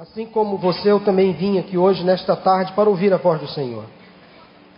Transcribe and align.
Assim 0.00 0.24
como 0.24 0.56
você, 0.56 0.90
eu 0.90 0.98
também 1.00 1.34
vim 1.34 1.58
aqui 1.58 1.76
hoje, 1.76 2.02
nesta 2.02 2.34
tarde, 2.34 2.72
para 2.72 2.88
ouvir 2.88 3.12
a 3.12 3.18
voz 3.18 3.38
do 3.38 3.46
Senhor. 3.48 3.84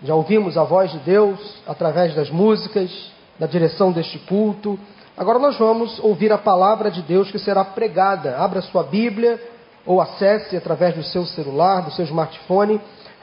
Já 0.03 0.17
ouvimos 0.17 0.59
a 0.59 0.65
voz 0.65 0.91
de 0.91 0.99
Deus 0.99 1.39
através 1.65 2.13
das 2.13 2.29
músicas, 2.29 2.91
da 3.39 3.47
direção 3.47 3.93
deste 3.93 4.19
culto. 4.19 4.77
Agora 5.17 5.39
nós 5.39 5.57
vamos 5.57 5.97
ouvir 6.01 6.33
a 6.33 6.39
palavra 6.39 6.91
de 6.91 7.03
Deus 7.03 7.31
que 7.31 7.39
será 7.39 7.65
pregada. 7.65 8.37
Abra 8.37 8.61
sua 8.63 8.83
Bíblia 8.83 9.41
ou 9.87 10.01
acesse 10.01 10.57
através 10.57 10.97
do 10.97 11.05
seu 11.05 11.25
celular, 11.25 11.83
do 11.83 11.93
seu 11.93 12.05
smartphone, 12.05 12.81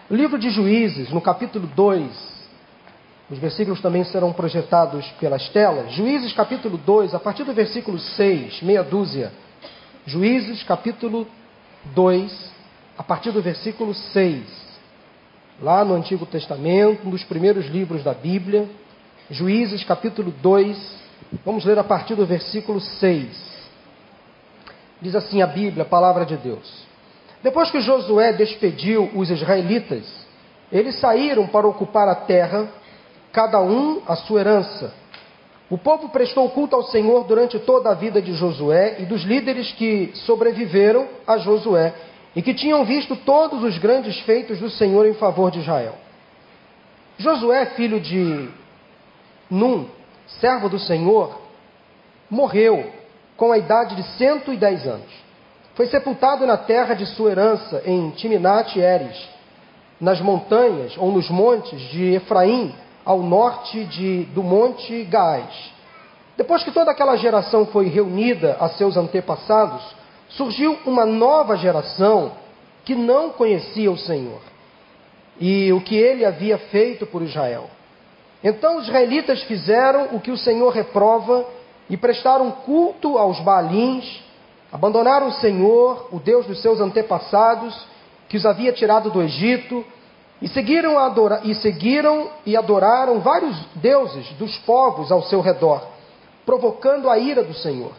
o 0.09 0.15
livro 0.15 0.39
de 0.39 0.49
Juízes, 0.51 1.09
no 1.09 1.19
capítulo 1.19 1.67
2. 1.67 2.09
Os 3.29 3.39
versículos 3.39 3.81
também 3.81 4.05
serão 4.05 4.31
projetados 4.31 5.05
pelas 5.19 5.49
telas. 5.49 5.91
Juízes, 5.91 6.31
capítulo 6.31 6.77
2, 6.77 7.13
a 7.13 7.19
partir 7.19 7.43
do 7.43 7.53
versículo 7.53 7.99
6, 7.99 8.61
meia 8.61 8.83
dúzia. 8.83 9.33
Juízes, 10.05 10.63
capítulo 10.63 11.25
2, 11.25 11.38
a 12.97 13.03
partir 13.03 13.31
do 13.31 13.41
versículo 13.41 13.93
6. 13.93 14.43
Lá 15.61 15.83
no 15.83 15.93
Antigo 15.93 16.25
Testamento, 16.25 17.07
um 17.07 17.11
dos 17.11 17.23
primeiros 17.23 17.65
livros 17.67 18.03
da 18.03 18.13
Bíblia. 18.13 18.69
Juízes, 19.29 19.83
capítulo 19.83 20.31
2, 20.41 20.99
vamos 21.45 21.65
ler 21.65 21.77
a 21.77 21.83
partir 21.83 22.15
do 22.15 22.25
versículo 22.25 22.79
6. 22.79 23.59
Diz 25.01 25.15
assim 25.15 25.41
a 25.41 25.47
Bíblia, 25.47 25.83
a 25.83 25.87
palavra 25.87 26.25
de 26.25 26.35
Deus. 26.37 26.87
Depois 27.41 27.71
que 27.71 27.79
Josué 27.79 28.33
despediu 28.33 29.09
os 29.15 29.29
israelitas, 29.29 30.05
eles 30.71 30.99
saíram 30.99 31.47
para 31.47 31.67
ocupar 31.67 32.07
a 32.07 32.15
terra, 32.15 32.67
cada 33.31 33.61
um 33.61 34.01
a 34.07 34.15
sua 34.15 34.41
herança. 34.41 34.93
O 35.69 35.77
povo 35.77 36.09
prestou 36.09 36.49
culto 36.49 36.75
ao 36.75 36.83
Senhor 36.83 37.25
durante 37.25 37.59
toda 37.59 37.91
a 37.91 37.93
vida 37.93 38.21
de 38.21 38.33
Josué 38.33 38.97
e 38.99 39.05
dos 39.05 39.21
líderes 39.21 39.71
que 39.73 40.11
sobreviveram 40.25 41.07
a 41.27 41.37
Josué 41.37 41.93
e 42.35 42.41
que 42.41 42.55
tinham 42.55 42.83
visto 42.85 43.15
todos 43.15 43.63
os 43.63 43.77
grandes 43.77 44.19
feitos 44.21 44.59
do 44.59 44.69
Senhor 44.69 45.05
em 45.05 45.13
favor 45.13 45.51
de 45.51 45.59
Israel. 45.59 45.93
Josué, 47.19 47.67
filho 47.67 47.99
de 47.99 48.49
Num, 49.49 49.87
servo 50.39 50.69
do 50.69 50.79
Senhor, 50.79 51.39
morreu 52.29 52.91
com 53.37 53.51
a 53.51 53.57
idade 53.57 53.95
de 53.95 54.03
110 54.17 54.87
anos. 54.87 55.11
Foi 55.75 55.87
sepultado 55.87 56.45
na 56.47 56.57
terra 56.57 56.93
de 56.93 57.05
sua 57.05 57.31
herança, 57.31 57.81
em 57.85 58.09
Timinat 58.11 58.75
Eres, 58.75 59.17
nas 59.99 60.19
montanhas 60.19 60.97
ou 60.97 61.11
nos 61.11 61.29
montes 61.29 61.79
de 61.89 62.15
Efraim, 62.15 62.73
ao 63.09 63.23
norte 63.23 63.85
de, 63.85 64.25
do 64.35 64.43
Monte 64.43 65.03
Gás. 65.05 65.71
Depois 66.37 66.63
que 66.63 66.69
toda 66.69 66.91
aquela 66.91 67.15
geração 67.15 67.65
foi 67.65 67.87
reunida 67.87 68.55
a 68.59 68.69
seus 68.69 68.95
antepassados, 68.95 69.81
surgiu 70.29 70.77
uma 70.85 71.07
nova 71.07 71.57
geração 71.57 72.33
que 72.85 72.93
não 72.93 73.31
conhecia 73.31 73.91
o 73.91 73.97
Senhor 73.97 74.39
e 75.39 75.73
o 75.73 75.81
que 75.81 75.95
ele 75.95 76.23
havia 76.23 76.59
feito 76.59 77.07
por 77.07 77.23
Israel. 77.23 77.67
Então 78.43 78.77
os 78.77 78.83
israelitas 78.83 79.41
fizeram 79.41 80.09
o 80.11 80.19
que 80.19 80.29
o 80.29 80.37
Senhor 80.37 80.69
reprova 80.69 81.47
e 81.89 81.97
prestaram 81.97 82.51
culto 82.51 83.17
aos 83.17 83.39
Baalins, 83.39 84.21
abandonaram 84.71 85.29
o 85.29 85.33
Senhor, 85.33 86.09
o 86.11 86.19
Deus 86.19 86.45
dos 86.45 86.61
seus 86.61 86.79
antepassados, 86.79 87.75
que 88.27 88.37
os 88.37 88.45
havia 88.45 88.71
tirado 88.71 89.09
do 89.09 89.19
Egito, 89.19 89.83
e 90.41 90.47
seguiram, 90.47 90.95
e 91.43 91.55
seguiram 91.55 92.29
e 92.45 92.55
adoraram 92.55 93.19
vários 93.19 93.57
deuses 93.75 94.29
dos 94.33 94.57
povos 94.59 95.11
ao 95.11 95.23
seu 95.23 95.41
redor, 95.41 95.85
provocando 96.45 97.09
a 97.09 97.17
ira 97.17 97.43
do 97.43 97.53
Senhor. 97.53 97.91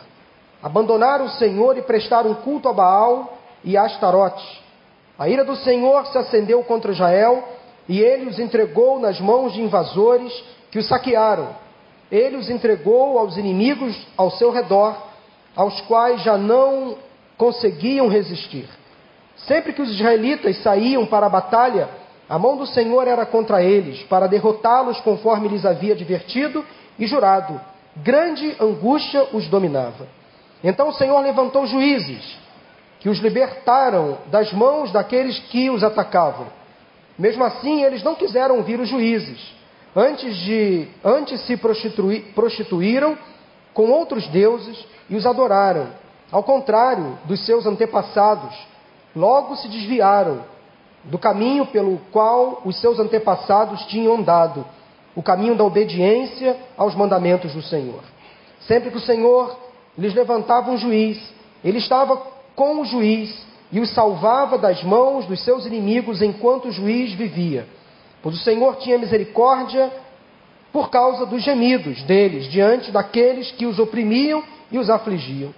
Abandonaram 0.63 1.27
o 1.27 1.31
Senhor 1.31 1.77
e 1.77 1.83
prestaram 1.83 2.35
culto 2.35 2.69
a 2.69 2.73
Baal 2.73 3.39
e 3.63 3.77
a 3.77 3.85
Astarote. 3.85 4.63
A 5.19 5.29
ira 5.29 5.45
do 5.45 5.57
Senhor 5.57 6.07
se 6.07 6.17
acendeu 6.17 6.63
contra 6.65 6.93
Israel 6.93 7.45
e 7.89 8.01
ele 8.01 8.31
os 8.31 8.39
entregou 8.39 8.99
nas 8.99 9.21
mãos 9.21 9.53
de 9.53 9.61
invasores 9.61 10.33
que 10.71 10.79
os 10.79 10.89
saquearam. 10.89 11.49
Ele 12.11 12.37
os 12.37 12.49
entregou 12.49 13.19
aos 13.19 13.37
inimigos 13.37 13.97
ao 14.17 14.31
seu 14.31 14.51
redor, 14.51 14.97
aos 15.55 15.81
quais 15.83 16.23
já 16.23 16.39
não 16.39 16.97
conseguiam 17.37 18.09
resistir. 18.09 18.69
Sempre 19.47 19.73
que 19.73 19.83
os 19.83 19.91
israelitas 19.91 20.63
saíam 20.63 21.07
para 21.07 21.27
a 21.27 21.31
batalha, 21.31 21.89
a 22.31 22.39
mão 22.39 22.57
do 22.57 22.65
Senhor 22.65 23.09
era 23.09 23.27
contra 23.27 23.61
eles, 23.61 24.05
para 24.05 24.29
derrotá-los 24.29 25.01
conforme 25.01 25.49
lhes 25.49 25.67
havia 25.67 25.95
advertido 25.95 26.65
e 26.97 27.05
jurado. 27.05 27.61
Grande 27.97 28.55
angústia 28.61 29.27
os 29.33 29.49
dominava. 29.49 30.07
Então 30.63 30.91
o 30.91 30.93
Senhor 30.93 31.21
levantou 31.23 31.67
juízes, 31.67 32.39
que 33.01 33.09
os 33.09 33.19
libertaram 33.19 34.19
das 34.29 34.53
mãos 34.53 34.93
daqueles 34.93 35.41
que 35.41 35.71
os 35.71 35.83
atacavam. 35.83 36.47
Mesmo 37.19 37.43
assim, 37.43 37.83
eles 37.83 38.05
não 38.05 38.15
quiseram 38.15 38.59
ouvir 38.59 38.79
os 38.79 38.89
juízes. 38.89 39.53
Antes, 39.97 40.37
de, 40.37 40.87
antes 41.05 41.45
se 41.47 41.57
prostituíram 41.57 43.19
com 43.75 43.91
outros 43.91 44.25
deuses 44.29 44.87
e 45.09 45.17
os 45.17 45.27
adoraram. 45.27 45.89
Ao 46.31 46.45
contrário 46.45 47.19
dos 47.25 47.45
seus 47.45 47.67
antepassados, 47.67 48.57
logo 49.17 49.57
se 49.57 49.67
desviaram 49.67 50.45
do 51.05 51.19
caminho 51.19 51.67
pelo 51.67 51.99
qual 52.13 52.63
os 52.65 52.81
seus 52.81 52.99
antepassados 52.99 53.85
tinham 53.87 54.17
andado, 54.17 54.65
o 55.15 55.23
caminho 55.23 55.55
da 55.55 55.65
obediência 55.65 56.57
aos 56.77 56.95
mandamentos 56.95 57.53
do 57.55 57.63
Senhor. 57.63 58.03
Sempre 58.61 58.91
que 58.91 58.99
o 58.99 59.01
Senhor 59.01 59.57
lhes 59.97 60.15
levantava 60.15 60.71
um 60.71 60.79
juiz, 60.79 61.19
ele 61.65 61.79
estava 61.79 62.17
com 62.55 62.81
o 62.81 62.85
juiz 62.85 63.35
e 63.73 63.81
os 63.81 63.91
salvava 63.95 64.59
das 64.59 64.83
mãos 64.83 65.27
dos 65.27 65.43
seus 65.45 65.65
inimigos 65.65 66.21
enquanto 66.21 66.69
o 66.69 66.73
juiz 66.73 67.13
vivia. 67.15 67.67
Pois 68.23 68.35
o 68.35 68.39
Senhor 68.39 68.77
tinha 68.77 68.99
misericórdia 68.99 69.91
por 70.73 70.91
causa 70.91 71.27
dos 71.27 71.43
gemidos 71.43 72.03
deles 72.03 72.51
diante 72.51 72.91
daqueles 72.91 73.51
que 73.53 73.67
os 73.67 73.79
oprimiam 73.79 74.43
e 74.71 74.79
os 74.79 74.91
afligiam. 74.91 75.55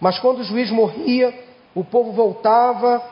Mas 0.00 0.18
quando 0.18 0.40
o 0.40 0.44
juiz 0.44 0.70
morria, 0.70 1.34
o 1.74 1.84
povo 1.84 2.12
voltava 2.12 3.02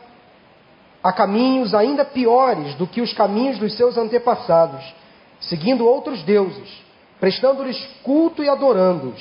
a 1.02 1.12
caminhos 1.12 1.74
ainda 1.74 2.04
piores 2.04 2.74
do 2.74 2.86
que 2.86 3.00
os 3.00 3.12
caminhos 3.12 3.58
dos 3.58 3.76
seus 3.76 3.96
antepassados, 3.98 4.82
seguindo 5.40 5.86
outros 5.86 6.22
deuses, 6.22 6.70
prestando-lhes 7.18 7.84
culto 8.02 8.42
e 8.42 8.48
adorando-os, 8.48 9.20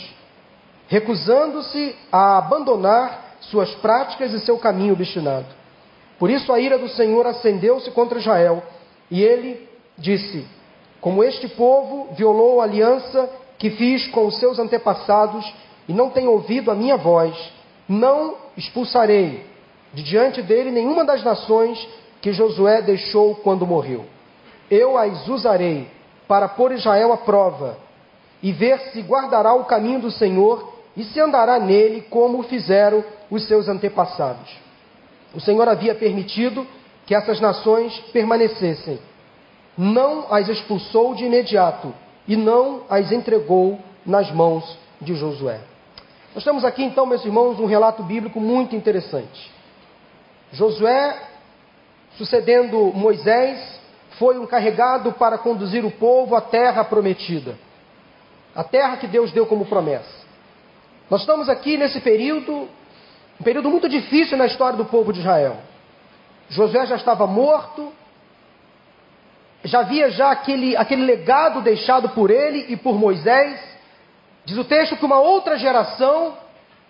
recusando-se 0.87 1.95
a 2.11 2.37
abandonar 2.37 3.35
suas 3.41 3.73
práticas 3.75 4.31
e 4.33 4.39
seu 4.41 4.57
caminho 4.57 4.93
obstinado. 4.93 5.47
Por 6.19 6.29
isso 6.29 6.53
a 6.53 6.59
ira 6.59 6.77
do 6.77 6.87
Senhor 6.89 7.25
acendeu-se 7.25 7.89
contra 7.91 8.19
Israel, 8.19 8.61
e 9.09 9.23
ele 9.23 9.67
disse: 9.97 10.45
Como 10.99 11.23
este 11.23 11.47
povo 11.47 12.13
violou 12.13 12.61
a 12.61 12.65
aliança 12.65 13.27
que 13.57 13.71
fiz 13.71 14.07
com 14.07 14.27
os 14.27 14.39
seus 14.39 14.59
antepassados 14.59 15.51
e 15.87 15.93
não 15.93 16.11
tem 16.11 16.27
ouvido 16.27 16.69
a 16.69 16.75
minha 16.75 16.97
voz, 16.97 17.35
não 17.89 18.35
expulsarei 18.55 19.50
de 19.93 20.03
diante 20.03 20.41
dele 20.41 20.71
nenhuma 20.71 21.03
das 21.03 21.23
nações 21.23 21.87
que 22.21 22.31
Josué 22.31 22.81
deixou 22.81 23.35
quando 23.35 23.67
morreu. 23.67 24.05
Eu 24.69 24.97
as 24.97 25.27
usarei 25.27 25.87
para 26.27 26.47
pôr 26.47 26.71
Israel 26.71 27.11
à 27.11 27.17
prova 27.17 27.77
e 28.41 28.51
ver 28.51 28.79
se 28.91 29.01
guardará 29.01 29.53
o 29.53 29.65
caminho 29.65 29.99
do 29.99 30.11
Senhor 30.11 30.73
e 30.95 31.03
se 31.03 31.19
andará 31.19 31.59
nele 31.59 32.01
como 32.09 32.43
fizeram 32.43 33.03
os 33.29 33.47
seus 33.47 33.67
antepassados. 33.67 34.49
O 35.33 35.39
Senhor 35.39 35.67
havia 35.67 35.95
permitido 35.95 36.65
que 37.05 37.15
essas 37.15 37.39
nações 37.39 37.97
permanecessem. 38.13 38.99
Não 39.77 40.31
as 40.33 40.47
expulsou 40.47 41.15
de 41.15 41.25
imediato 41.25 41.93
e 42.27 42.35
não 42.35 42.81
as 42.89 43.11
entregou 43.11 43.79
nas 44.05 44.31
mãos 44.31 44.77
de 44.99 45.15
Josué. 45.15 45.59
Nós 46.33 46.43
temos 46.43 46.63
aqui 46.63 46.83
então, 46.83 47.05
meus 47.05 47.25
irmãos, 47.25 47.59
um 47.59 47.65
relato 47.65 48.03
bíblico 48.03 48.39
muito 48.39 48.75
interessante. 48.75 49.51
Josué, 50.51 51.17
sucedendo 52.17 52.91
Moisés, 52.93 53.79
foi 54.19 54.37
um 54.37 54.45
carregado 54.45 55.13
para 55.13 55.37
conduzir 55.37 55.85
o 55.85 55.91
povo 55.91 56.35
à 56.35 56.41
terra 56.41 56.83
prometida, 56.83 57.57
a 58.53 58.63
terra 58.63 58.97
que 58.97 59.07
Deus 59.07 59.31
deu 59.31 59.45
como 59.45 59.65
promessa. 59.65 60.21
Nós 61.09 61.21
estamos 61.21 61.47
aqui 61.47 61.77
nesse 61.77 62.01
período, 62.01 62.67
um 63.39 63.43
período 63.43 63.69
muito 63.69 63.87
difícil 63.87 64.37
na 64.37 64.45
história 64.45 64.77
do 64.77 64.85
povo 64.85 65.13
de 65.13 65.19
Israel. 65.19 65.57
Josué 66.49 66.85
já 66.85 66.97
estava 66.97 67.25
morto, 67.25 67.93
já 69.63 69.79
havia 69.79 70.09
já 70.11 70.31
aquele, 70.31 70.75
aquele 70.75 71.05
legado 71.05 71.61
deixado 71.61 72.09
por 72.09 72.29
ele 72.29 72.65
e 72.67 72.75
por 72.75 72.95
Moisés. 72.97 73.57
Diz 74.43 74.57
o 74.57 74.65
texto 74.65 74.97
que 74.97 75.05
uma 75.05 75.19
outra 75.19 75.57
geração 75.57 76.35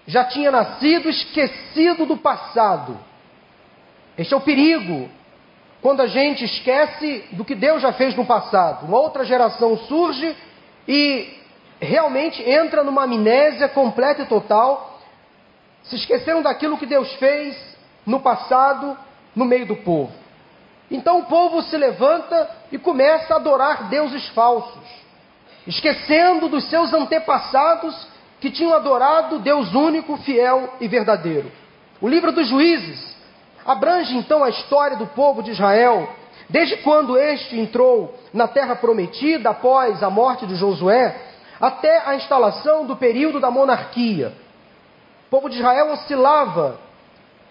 já 0.08 0.26
tinha 0.26 0.50
nascido 0.50 1.10
esquecido 1.10 2.08
do 2.08 2.18
passado 2.18 2.98
este 4.18 4.34
é 4.34 4.38
o 4.38 4.42
perigo 4.42 5.10
quando 5.82 6.02
a 6.02 6.08
gente 6.08 6.46
esquece 6.46 7.26
do 7.32 7.44
que 7.44 7.56
Deus 7.56 7.82
já 7.82 7.94
fez 7.94 8.16
no 8.16 8.26
passado. 8.26 8.86
Uma 8.86 9.00
outra 9.00 9.26
geração 9.26 9.78
surge 9.78 10.36
e 10.88 11.40
realmente 11.80 12.48
entra 12.48 12.84
numa 12.84 13.04
amnésia 13.04 13.68
completa 13.68 14.22
e 14.22 14.28
total. 14.28 15.00
Se 15.84 15.96
esqueceram 15.96 16.42
daquilo 16.42 16.78
que 16.78 16.86
Deus 16.86 17.12
fez 17.14 17.58
no 18.06 18.20
passado 18.20 18.98
no 19.36 19.46
meio 19.46 19.66
do 19.66 19.76
povo. 19.78 20.12
Então 20.90 21.20
o 21.20 21.26
povo 21.26 21.62
se 21.64 21.78
levanta 21.78 22.50
e 22.72 22.78
começa 22.78 23.34
a 23.34 23.38
adorar 23.38 23.90
deuses 23.90 24.28
falsos, 24.30 24.84
esquecendo 25.66 26.50
dos 26.50 26.70
seus 26.70 26.94
antepassados 26.94 28.08
que 28.42 28.52
tinham 28.52 28.74
adorado 28.74 29.40
Deus 29.40 29.74
único, 29.74 30.18
fiel 30.18 30.74
e 30.82 30.88
verdadeiro. 30.88 31.52
O 32.02 32.10
livro 32.10 32.32
dos 32.32 32.48
Juízes 32.48 33.16
abrange 33.66 34.16
então 34.18 34.44
a 34.44 34.50
história 34.50 34.98
do 34.98 35.08
povo 35.08 35.44
de 35.44 35.52
Israel, 35.52 36.10
desde 36.50 36.78
quando 36.78 37.18
este 37.18 37.60
entrou 37.60 38.14
na 38.34 38.48
terra 38.48 38.76
prometida 38.76 39.50
após 39.50 40.02
a 40.04 40.10
morte 40.10 40.46
de 40.46 40.56
Josué, 40.56 41.16
até 41.60 42.02
a 42.06 42.16
instalação 42.16 42.86
do 42.86 42.96
período 42.96 43.40
da 43.40 43.52
monarquia. 43.52 44.34
O 45.28 45.30
povo 45.30 45.50
de 45.50 45.58
Israel 45.58 45.92
oscilava 45.92 46.80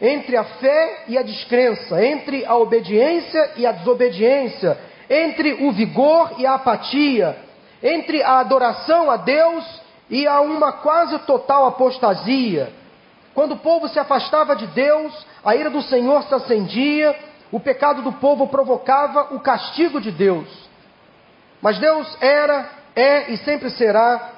entre 0.00 0.36
a 0.36 0.44
fé 0.44 1.04
e 1.08 1.18
a 1.18 1.22
descrença, 1.22 2.04
entre 2.04 2.44
a 2.44 2.56
obediência 2.56 3.52
e 3.56 3.66
a 3.66 3.72
desobediência, 3.72 4.78
entre 5.08 5.64
o 5.64 5.72
vigor 5.72 6.32
e 6.38 6.46
a 6.46 6.54
apatia, 6.54 7.36
entre 7.82 8.22
a 8.22 8.38
adoração 8.38 9.10
a 9.10 9.16
Deus 9.16 9.64
e 10.08 10.26
a 10.26 10.40
uma 10.40 10.72
quase 10.72 11.18
total 11.20 11.66
apostasia. 11.66 12.79
Quando 13.34 13.52
o 13.52 13.58
povo 13.58 13.88
se 13.88 13.98
afastava 13.98 14.56
de 14.56 14.66
Deus, 14.68 15.26
a 15.44 15.54
ira 15.54 15.70
do 15.70 15.82
Senhor 15.82 16.22
se 16.24 16.34
acendia, 16.34 17.16
o 17.52 17.60
pecado 17.60 18.02
do 18.02 18.12
povo 18.12 18.48
provocava 18.48 19.34
o 19.34 19.40
castigo 19.40 20.00
de 20.00 20.10
Deus. 20.10 20.48
Mas 21.60 21.78
Deus 21.78 22.16
era, 22.20 22.68
é 22.94 23.32
e 23.32 23.36
sempre 23.38 23.70
será 23.70 24.32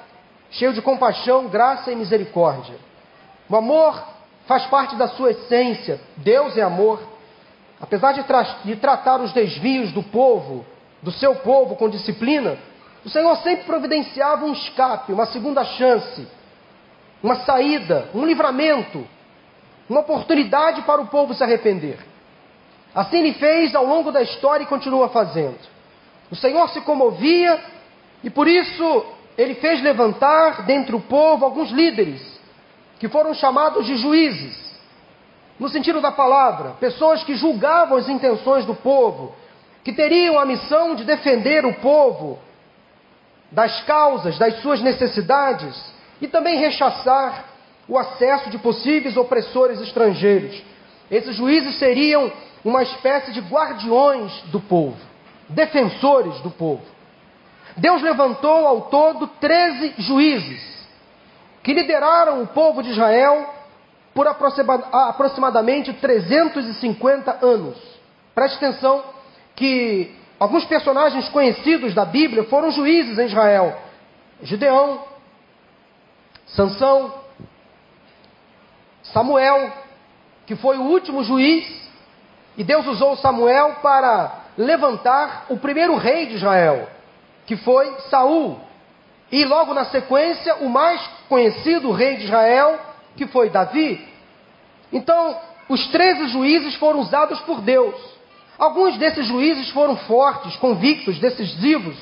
cheio 0.51 0.73
de 0.73 0.81
compaixão, 0.81 1.47
graça 1.47 1.91
e 1.91 1.95
misericórdia. 1.95 2.75
O 3.49 3.55
amor 3.55 4.03
faz 4.45 4.65
parte 4.65 4.95
da 4.95 5.07
sua 5.07 5.31
essência. 5.31 5.99
Deus 6.17 6.57
é 6.57 6.61
amor. 6.61 7.01
Apesar 7.81 8.13
de, 8.13 8.23
tra 8.23 8.43
de 8.63 8.75
tratar 8.75 9.19
os 9.19 9.33
desvios 9.33 9.91
do 9.91 10.03
povo, 10.03 10.65
do 11.01 11.11
seu 11.11 11.35
povo 11.35 11.75
com 11.75 11.89
disciplina, 11.89 12.57
o 13.03 13.09
Senhor 13.09 13.35
sempre 13.37 13.65
providenciava 13.65 14.45
um 14.45 14.53
escape, 14.53 15.11
uma 15.11 15.25
segunda 15.25 15.65
chance, 15.65 16.25
uma 17.23 17.37
saída, 17.37 18.09
um 18.13 18.25
livramento, 18.25 19.07
uma 19.89 20.01
oportunidade 20.01 20.81
para 20.81 21.01
o 21.01 21.07
povo 21.07 21.33
se 21.33 21.41
arrepender. 21.41 21.97
Assim 22.93 23.19
ele 23.19 23.33
fez 23.33 23.73
ao 23.73 23.85
longo 23.85 24.11
da 24.11 24.21
história 24.21 24.63
e 24.63 24.67
continua 24.67 25.07
fazendo. 25.07 25.57
O 26.29 26.35
Senhor 26.35 26.69
se 26.69 26.81
comovia 26.81 27.63
e 28.23 28.29
por 28.29 28.47
isso 28.47 29.05
ele 29.37 29.55
fez 29.55 29.81
levantar 29.81 30.63
dentre 30.63 30.93
o 30.95 30.99
povo 30.99 31.45
alguns 31.45 31.71
líderes 31.71 32.21
que 32.99 33.07
foram 33.07 33.33
chamados 33.33 33.85
de 33.85 33.95
juízes, 33.97 34.73
no 35.59 35.69
sentido 35.69 36.01
da 36.01 36.11
palavra, 36.11 36.71
pessoas 36.79 37.23
que 37.23 37.35
julgavam 37.35 37.97
as 37.97 38.09
intenções 38.09 38.65
do 38.65 38.75
povo, 38.75 39.33
que 39.83 39.93
teriam 39.93 40.37
a 40.37 40.45
missão 40.45 40.93
de 40.95 41.03
defender 41.03 41.65
o 41.65 41.73
povo 41.75 42.39
das 43.51 43.81
causas, 43.83 44.37
das 44.37 44.61
suas 44.61 44.81
necessidades 44.81 45.92
e 46.23 46.27
também 46.29 46.57
rechaçar 46.57 47.43
o 47.85 47.99
acesso 47.99 48.49
de 48.49 48.57
possíveis 48.57 49.17
opressores 49.17 49.81
estrangeiros. 49.81 50.63
Esses 51.11 51.35
juízes 51.35 51.77
seriam 51.77 52.31
uma 52.63 52.81
espécie 52.81 53.33
de 53.33 53.41
guardiões 53.41 54.31
do 54.43 54.61
povo, 54.61 54.95
defensores 55.49 56.39
do 56.39 56.49
povo. 56.49 56.81
Deus 57.75 58.01
levantou 58.01 58.65
ao 58.65 58.83
todo 58.83 59.27
13 59.27 59.95
juízes 59.97 60.87
que 61.61 61.73
lideraram 61.73 62.41
o 62.41 62.47
povo 62.47 62.81
de 62.81 62.91
Israel 62.91 63.53
por 64.13 64.25
aproximadamente 64.25 65.91
350 65.91 67.45
anos. 67.45 67.77
Preste 68.33 68.55
atenção 68.63 69.03
que 69.57 70.09
alguns 70.39 70.63
personagens 70.63 71.27
conhecidos 71.27 71.93
da 71.93 72.05
Bíblia 72.05 72.45
foram 72.45 72.71
juízes 72.71 73.19
em 73.19 73.25
Israel. 73.25 73.77
Gideão, 74.41 75.12
Sansão, 76.55 77.13
Samuel, 79.03 79.71
que 80.45 80.55
foi 80.55 80.77
o 80.77 80.83
último 80.83 81.23
juiz, 81.23 81.65
e 82.57 82.63
Deus 82.63 82.85
usou 82.85 83.17
Samuel 83.17 83.77
para 83.81 84.43
levantar 84.57 85.47
o 85.49 85.57
primeiro 85.57 85.95
rei 85.97 86.27
de 86.27 86.35
Israel, 86.35 86.87
que 87.45 87.55
foi 87.57 87.91
Saul, 88.09 88.59
e 89.31 89.43
logo 89.45 89.73
na 89.73 89.85
sequência, 89.85 90.55
o 90.57 90.69
mais 90.69 91.01
conhecido 91.27 91.91
rei 91.91 92.17
de 92.17 92.25
Israel, 92.25 92.79
que 93.15 93.25
foi 93.27 93.49
Davi. 93.49 94.07
Então, 94.91 95.35
os 95.67 95.87
treze 95.87 96.27
juízes 96.27 96.75
foram 96.75 96.99
usados 96.99 97.39
por 97.41 97.61
Deus. 97.61 97.95
Alguns 98.59 98.97
desses 98.97 99.25
juízes 99.25 99.69
foram 99.71 99.97
fortes, 99.97 100.55
convictos, 100.57 101.17
decisivos, 101.17 101.97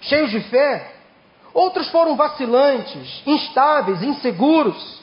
cheios 0.00 0.32
de 0.32 0.40
fé. 0.40 0.93
Outros 1.54 1.88
foram 1.90 2.16
vacilantes, 2.16 3.22
instáveis, 3.24 4.02
inseguros. 4.02 5.00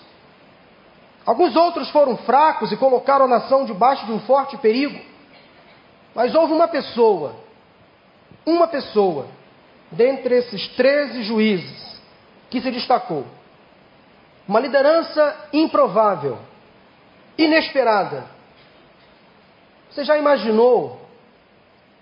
Alguns 1.26 1.56
outros 1.56 1.90
foram 1.92 2.18
fracos 2.18 2.74
e 2.74 2.78
colocaram 2.78 3.24
a 3.24 3.28
nação 3.30 3.64
debaixo 3.64 4.06
de 4.06 4.12
um 4.12 4.20
forte 4.20 4.58
perigo. 4.58 5.00
Mas 6.14 6.36
houve 6.36 6.52
uma 6.52 6.68
pessoa, 6.68 7.36
uma 8.46 8.68
pessoa, 8.68 9.28
dentre 9.90 10.36
esses 10.36 10.68
treze 10.76 11.24
juízes 11.24 12.02
que 12.50 12.60
se 12.60 12.70
destacou. 12.70 13.26
Uma 14.46 14.60
liderança 14.60 15.50
improvável, 15.54 16.38
inesperada. 17.38 18.26
Você 19.90 20.04
já 20.04 20.18
imaginou, 20.18 21.00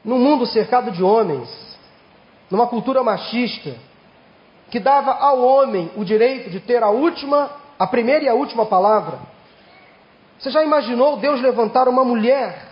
num 0.04 0.18
mundo 0.18 0.48
cercado 0.48 0.90
de 0.90 1.04
homens, 1.04 1.50
numa 2.50 2.66
cultura 2.66 3.04
machista, 3.04 3.76
que 4.70 4.80
dava 4.80 5.12
ao 5.12 5.42
homem 5.42 5.92
o 5.96 6.04
direito 6.04 6.50
de 6.50 6.60
ter 6.60 6.84
a 6.84 6.90
última, 6.90 7.50
a 7.78 7.88
primeira 7.88 8.26
e 8.26 8.30
a 8.30 8.34
última 8.34 8.66
palavra? 8.66 9.20
Você 10.40 10.50
já 10.52 10.64
imaginou 10.64 11.18
Deus 11.18 11.42
levantar 11.42 11.88
uma 11.88 12.06
mulher 12.06 12.70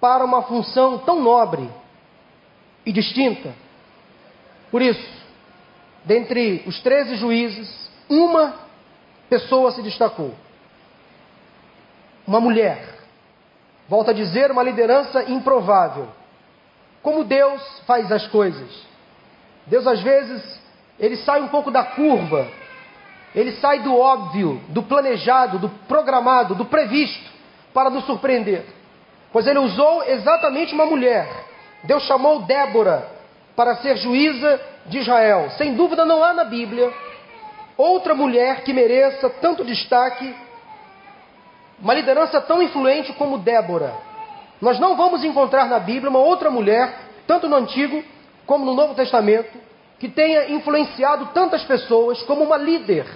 para 0.00 0.24
uma 0.24 0.42
função 0.42 0.98
tão 0.98 1.20
nobre 1.20 1.68
e 2.84 2.92
distinta? 2.92 3.54
Por 4.70 4.82
isso, 4.82 5.08
dentre 6.04 6.62
os 6.66 6.80
treze 6.82 7.16
juízes, 7.16 7.90
uma 8.08 8.54
pessoa 9.28 9.72
se 9.72 9.82
destacou. 9.82 10.34
Uma 12.26 12.40
mulher. 12.40 12.96
Volto 13.88 14.10
a 14.10 14.12
dizer, 14.12 14.50
uma 14.50 14.62
liderança 14.62 15.22
improvável. 15.30 16.08
Como 17.02 17.24
Deus 17.24 17.62
faz 17.86 18.10
as 18.10 18.26
coisas. 18.26 18.85
Deus, 19.66 19.86
às 19.86 20.00
vezes, 20.00 20.60
ele 20.98 21.16
sai 21.18 21.40
um 21.40 21.48
pouco 21.48 21.70
da 21.70 21.84
curva. 21.84 22.46
Ele 23.34 23.52
sai 23.52 23.80
do 23.80 23.96
óbvio, 23.96 24.60
do 24.68 24.82
planejado, 24.82 25.58
do 25.58 25.68
programado, 25.68 26.54
do 26.54 26.64
previsto, 26.64 27.30
para 27.74 27.90
nos 27.90 28.04
surpreender. 28.06 28.64
Pois 29.32 29.46
ele 29.46 29.58
usou 29.58 30.02
exatamente 30.04 30.72
uma 30.72 30.86
mulher. 30.86 31.28
Deus 31.84 32.04
chamou 32.04 32.42
Débora 32.42 33.06
para 33.54 33.76
ser 33.76 33.96
juíza 33.98 34.60
de 34.86 34.98
Israel. 34.98 35.50
Sem 35.58 35.74
dúvida, 35.74 36.04
não 36.04 36.22
há 36.22 36.32
na 36.32 36.44
Bíblia 36.44 36.92
outra 37.76 38.14
mulher 38.14 38.62
que 38.62 38.72
mereça 38.72 39.28
tanto 39.28 39.64
destaque, 39.64 40.34
uma 41.78 41.92
liderança 41.92 42.40
tão 42.40 42.62
influente 42.62 43.12
como 43.14 43.36
Débora. 43.38 43.92
Nós 44.60 44.78
não 44.78 44.96
vamos 44.96 45.22
encontrar 45.22 45.68
na 45.68 45.78
Bíblia 45.78 46.08
uma 46.08 46.20
outra 46.20 46.50
mulher, 46.50 46.98
tanto 47.26 47.48
no 47.48 47.56
Antigo 47.56 48.02
como 48.46 48.64
no 48.64 48.74
Novo 48.74 48.94
Testamento, 48.94 49.58
que 49.98 50.08
tenha 50.08 50.50
influenciado 50.50 51.26
tantas 51.34 51.62
pessoas 51.64 52.22
como 52.22 52.44
uma 52.44 52.56
líder 52.56 53.06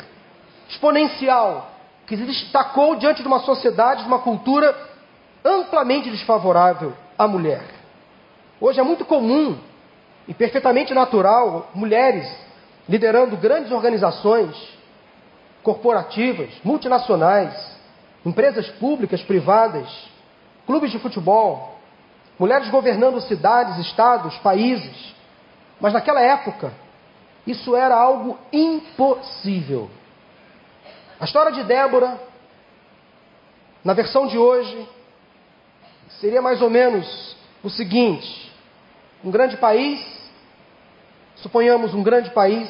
exponencial, 0.68 1.70
que 2.06 2.16
se 2.16 2.24
destacou 2.24 2.96
diante 2.96 3.22
de 3.22 3.28
uma 3.28 3.40
sociedade, 3.40 4.02
de 4.02 4.08
uma 4.08 4.20
cultura 4.20 4.74
amplamente 5.44 6.10
desfavorável 6.10 6.92
à 7.18 7.26
mulher. 7.28 7.62
Hoje 8.60 8.80
é 8.80 8.82
muito 8.82 9.04
comum 9.04 9.56
e 10.26 10.34
perfeitamente 10.34 10.92
natural 10.92 11.70
mulheres 11.74 12.28
liderando 12.88 13.36
grandes 13.36 13.70
organizações 13.70 14.54
corporativas, 15.62 16.50
multinacionais, 16.64 17.54
empresas 18.24 18.68
públicas, 18.68 19.22
privadas, 19.22 19.88
clubes 20.66 20.90
de 20.90 20.98
futebol, 20.98 21.78
mulheres 22.38 22.68
governando 22.68 23.20
cidades, 23.20 23.78
estados, 23.78 24.36
países. 24.38 25.14
Mas 25.80 25.92
naquela 25.92 26.20
época, 26.20 26.72
isso 27.46 27.74
era 27.74 27.94
algo 27.94 28.38
impossível. 28.52 29.90
A 31.18 31.24
história 31.24 31.52
de 31.52 31.64
Débora, 31.64 32.20
na 33.84 33.92
versão 33.92 34.26
de 34.26 34.36
hoje, 34.36 34.88
seria 36.20 36.42
mais 36.42 36.60
ou 36.60 36.70
menos 36.70 37.36
o 37.62 37.70
seguinte: 37.70 38.52
um 39.24 39.30
grande 39.30 39.56
país 39.56 40.20
Suponhamos 41.42 41.94
um 41.94 42.02
grande 42.02 42.30
país 42.30 42.68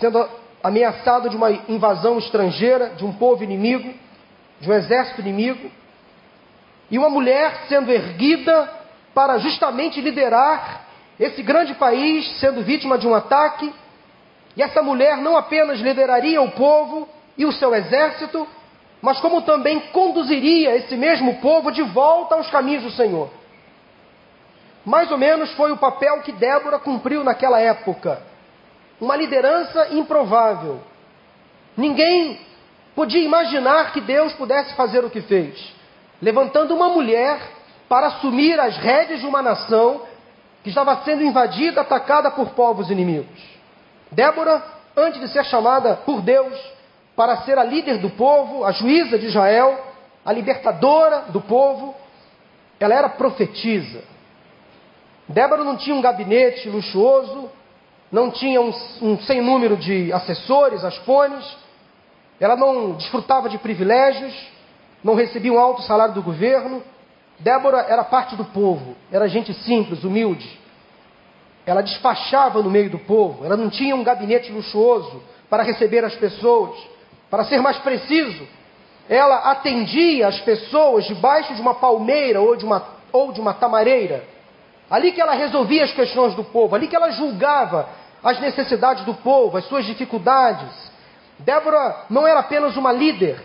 sendo 0.00 0.26
ameaçado 0.62 1.28
de 1.28 1.36
uma 1.36 1.50
invasão 1.50 2.18
estrangeira, 2.18 2.90
de 2.90 3.04
um 3.04 3.12
povo 3.12 3.44
inimigo, 3.44 3.92
de 4.60 4.70
um 4.70 4.72
exército 4.72 5.20
inimigo, 5.20 5.70
e 6.90 6.98
uma 6.98 7.10
mulher 7.10 7.66
sendo 7.68 7.92
erguida 7.92 8.70
para 9.14 9.38
justamente 9.38 10.00
liderar 10.00 10.85
esse 11.18 11.42
grande 11.42 11.74
país 11.74 12.38
sendo 12.38 12.62
vítima 12.62 12.98
de 12.98 13.06
um 13.06 13.14
ataque, 13.14 13.72
e 14.56 14.62
essa 14.62 14.82
mulher 14.82 15.18
não 15.18 15.36
apenas 15.36 15.80
lideraria 15.80 16.40
o 16.40 16.50
povo 16.50 17.08
e 17.36 17.44
o 17.44 17.52
seu 17.52 17.74
exército, 17.74 18.46
mas 19.00 19.20
como 19.20 19.42
também 19.42 19.80
conduziria 19.92 20.76
esse 20.76 20.96
mesmo 20.96 21.40
povo 21.40 21.70
de 21.70 21.82
volta 21.82 22.34
aos 22.34 22.50
caminhos 22.50 22.82
do 22.82 22.90
Senhor. 22.90 23.30
Mais 24.84 25.10
ou 25.10 25.18
menos 25.18 25.52
foi 25.52 25.72
o 25.72 25.76
papel 25.76 26.20
que 26.22 26.32
Débora 26.32 26.78
cumpriu 26.78 27.24
naquela 27.24 27.60
época. 27.60 28.22
Uma 29.00 29.16
liderança 29.16 29.88
improvável. 29.92 30.80
Ninguém 31.76 32.40
podia 32.94 33.22
imaginar 33.22 33.92
que 33.92 34.00
Deus 34.00 34.32
pudesse 34.34 34.74
fazer 34.74 35.04
o 35.04 35.10
que 35.10 35.20
fez, 35.20 35.74
levantando 36.22 36.74
uma 36.74 36.88
mulher 36.88 37.38
para 37.88 38.06
assumir 38.06 38.58
as 38.58 38.76
rédeas 38.78 39.20
de 39.20 39.26
uma 39.26 39.42
nação 39.42 40.02
que 40.66 40.70
estava 40.70 41.04
sendo 41.04 41.22
invadida, 41.22 41.82
atacada 41.82 42.28
por 42.32 42.48
povos 42.48 42.90
inimigos. 42.90 43.40
Débora, 44.10 44.60
antes 44.96 45.20
de 45.20 45.28
ser 45.28 45.44
chamada 45.44 45.94
por 46.04 46.20
Deus 46.20 46.58
para 47.14 47.36
ser 47.42 47.56
a 47.56 47.62
líder 47.62 47.98
do 47.98 48.10
povo, 48.10 48.64
a 48.64 48.72
juíza 48.72 49.16
de 49.16 49.26
Israel, 49.26 49.78
a 50.24 50.32
libertadora 50.32 51.26
do 51.28 51.40
povo, 51.40 51.94
ela 52.80 52.96
era 52.96 53.08
profetisa. 53.08 54.02
Débora 55.28 55.62
não 55.62 55.76
tinha 55.76 55.94
um 55.94 56.02
gabinete 56.02 56.68
luxuoso, 56.68 57.48
não 58.10 58.32
tinha 58.32 58.60
um, 58.60 58.72
um 59.02 59.20
sem 59.20 59.40
número 59.40 59.76
de 59.76 60.12
assessores, 60.12 60.82
aspones, 60.82 61.46
ela 62.40 62.56
não 62.56 62.94
desfrutava 62.94 63.48
de 63.48 63.58
privilégios, 63.58 64.34
não 65.04 65.14
recebia 65.14 65.52
um 65.52 65.60
alto 65.60 65.82
salário 65.82 66.14
do 66.14 66.22
governo. 66.24 66.82
Débora 67.38 67.86
era 67.88 68.02
parte 68.04 68.34
do 68.34 68.44
povo, 68.44 68.96
era 69.12 69.28
gente 69.28 69.52
simples, 69.52 70.04
humilde. 70.04 70.58
Ela 71.66 71.82
despachava 71.82 72.62
no 72.62 72.70
meio 72.70 72.90
do 72.90 72.98
povo, 72.98 73.44
ela 73.44 73.56
não 73.56 73.68
tinha 73.68 73.94
um 73.94 74.04
gabinete 74.04 74.50
luxuoso 74.52 75.22
para 75.50 75.62
receber 75.62 76.04
as 76.04 76.14
pessoas. 76.14 76.76
Para 77.30 77.44
ser 77.44 77.60
mais 77.60 77.76
preciso, 77.78 78.46
ela 79.08 79.50
atendia 79.50 80.28
as 80.28 80.40
pessoas 80.40 81.04
debaixo 81.04 81.54
de 81.54 81.60
uma 81.60 81.74
palmeira 81.74 82.40
ou 82.40 82.56
de 82.56 82.64
uma, 82.64 82.86
ou 83.12 83.32
de 83.32 83.40
uma 83.40 83.52
tamareira. 83.52 84.24
Ali 84.90 85.12
que 85.12 85.20
ela 85.20 85.34
resolvia 85.34 85.84
as 85.84 85.92
questões 85.92 86.34
do 86.34 86.44
povo, 86.44 86.74
ali 86.74 86.86
que 86.86 86.96
ela 86.96 87.10
julgava 87.10 87.88
as 88.22 88.40
necessidades 88.40 89.04
do 89.04 89.14
povo, 89.14 89.56
as 89.56 89.66
suas 89.66 89.84
dificuldades. 89.84 90.70
Débora 91.38 92.04
não 92.08 92.26
era 92.26 92.40
apenas 92.40 92.76
uma 92.76 92.92
líder, 92.92 93.42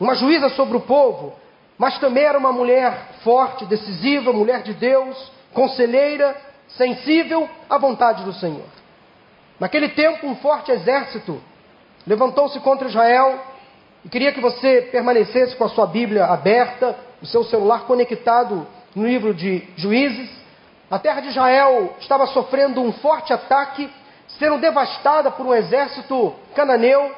uma 0.00 0.14
juíza 0.14 0.48
sobre 0.50 0.76
o 0.76 0.80
povo, 0.80 1.34
mas 1.78 1.96
também 1.98 2.24
era 2.24 2.36
uma 2.36 2.52
mulher 2.52 2.92
forte, 3.22 3.64
decisiva, 3.64 4.32
mulher 4.32 4.62
de 4.62 4.74
Deus, 4.74 5.30
conselheira, 5.54 6.36
sensível 6.68 7.48
à 7.70 7.78
vontade 7.78 8.24
do 8.24 8.32
Senhor. 8.32 8.66
Naquele 9.60 9.88
tempo, 9.90 10.26
um 10.26 10.36
forte 10.36 10.72
exército 10.72 11.40
levantou-se 12.06 12.58
contra 12.60 12.88
Israel 12.88 13.40
e 14.04 14.08
queria 14.08 14.32
que 14.32 14.40
você 14.40 14.88
permanecesse 14.90 15.54
com 15.56 15.64
a 15.64 15.68
sua 15.68 15.86
Bíblia 15.86 16.26
aberta, 16.26 16.96
o 17.22 17.26
seu 17.26 17.44
celular 17.44 17.80
conectado 17.80 18.66
no 18.94 19.06
livro 19.06 19.32
de 19.32 19.66
Juízes. 19.76 20.30
A 20.90 20.98
terra 20.98 21.20
de 21.20 21.28
Israel 21.28 21.94
estava 22.00 22.26
sofrendo 22.28 22.80
um 22.80 22.92
forte 22.92 23.32
ataque, 23.32 23.90
sendo 24.38 24.58
devastada 24.58 25.30
por 25.30 25.46
um 25.46 25.54
exército 25.54 26.34
cananeu, 26.54 27.12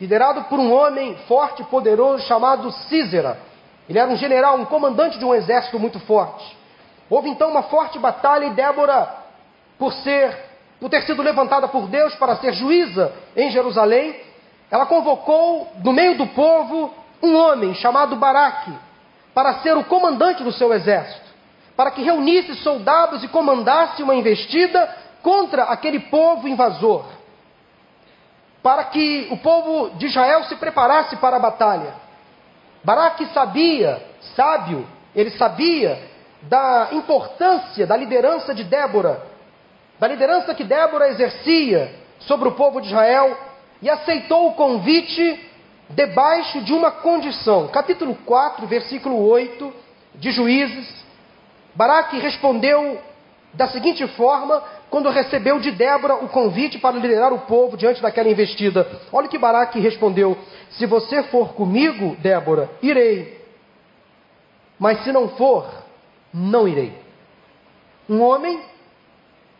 liderado 0.00 0.44
por 0.44 0.58
um 0.58 0.72
homem 0.72 1.16
forte 1.28 1.62
e 1.62 1.66
poderoso 1.66 2.24
chamado 2.26 2.70
Císera. 2.88 3.38
Ele 3.88 3.98
era 3.98 4.10
um 4.10 4.16
general, 4.16 4.56
um 4.56 4.64
comandante 4.64 5.18
de 5.18 5.24
um 5.24 5.34
exército 5.34 5.78
muito 5.78 6.00
forte. 6.00 6.56
Houve 7.08 7.28
então 7.28 7.50
uma 7.50 7.64
forte 7.64 7.98
batalha 7.98 8.46
e 8.46 8.50
Débora, 8.50 9.08
por 9.78 9.92
ser, 9.92 10.36
por 10.80 10.90
ter 10.90 11.02
sido 11.02 11.22
levantada 11.22 11.68
por 11.68 11.86
Deus 11.86 12.14
para 12.16 12.36
ser 12.36 12.52
juíza 12.52 13.12
em 13.36 13.50
Jerusalém, 13.50 14.16
ela 14.70 14.86
convocou 14.86 15.68
no 15.84 15.92
meio 15.92 16.16
do 16.18 16.26
povo 16.28 16.92
um 17.22 17.36
homem 17.36 17.74
chamado 17.74 18.16
Baraque 18.16 18.72
para 19.32 19.60
ser 19.60 19.76
o 19.76 19.84
comandante 19.84 20.42
do 20.42 20.52
seu 20.52 20.72
exército, 20.72 21.26
para 21.76 21.90
que 21.90 22.02
reunisse 22.02 22.54
soldados 22.56 23.22
e 23.22 23.28
comandasse 23.28 24.02
uma 24.02 24.14
investida 24.14 24.88
contra 25.22 25.64
aquele 25.64 26.00
povo 26.00 26.48
invasor, 26.48 27.04
para 28.62 28.84
que 28.84 29.28
o 29.30 29.36
povo 29.36 29.90
de 29.96 30.06
Israel 30.06 30.44
se 30.44 30.56
preparasse 30.56 31.16
para 31.16 31.36
a 31.36 31.40
batalha. 31.40 32.05
Baraque 32.86 33.26
sabia, 33.34 34.00
sábio, 34.36 34.86
ele 35.12 35.30
sabia 35.30 36.00
da 36.42 36.90
importância 36.92 37.84
da 37.84 37.96
liderança 37.96 38.54
de 38.54 38.62
Débora, 38.62 39.26
da 39.98 40.06
liderança 40.06 40.54
que 40.54 40.62
Débora 40.62 41.08
exercia 41.08 41.92
sobre 42.20 42.48
o 42.48 42.52
povo 42.52 42.80
de 42.80 42.86
Israel 42.86 43.36
e 43.82 43.90
aceitou 43.90 44.46
o 44.46 44.54
convite 44.54 45.50
debaixo 45.90 46.60
de 46.60 46.72
uma 46.72 46.92
condição. 46.92 47.66
Capítulo 47.66 48.14
4, 48.24 48.64
versículo 48.68 49.18
8 49.30 49.74
de 50.14 50.30
Juízes. 50.30 50.88
Baraque 51.74 52.20
respondeu 52.20 53.00
da 53.56 53.68
seguinte 53.68 54.06
forma 54.08 54.62
quando 54.90 55.10
recebeu 55.10 55.58
de 55.58 55.70
Débora 55.70 56.14
o 56.16 56.28
convite 56.28 56.78
para 56.78 56.96
liderar 56.96 57.32
o 57.32 57.40
povo 57.40 57.76
diante 57.76 58.02
daquela 58.02 58.28
investida. 58.28 58.86
Olha 59.12 59.28
que 59.28 59.38
Baraque 59.38 59.80
respondeu: 59.80 60.36
Se 60.70 60.86
você 60.86 61.22
for 61.24 61.54
comigo, 61.54 62.16
Débora, 62.16 62.70
irei. 62.82 63.44
Mas 64.78 65.02
se 65.02 65.10
não 65.10 65.30
for, 65.30 65.66
não 66.32 66.68
irei. 66.68 66.92
Um 68.08 68.22
homem 68.22 68.60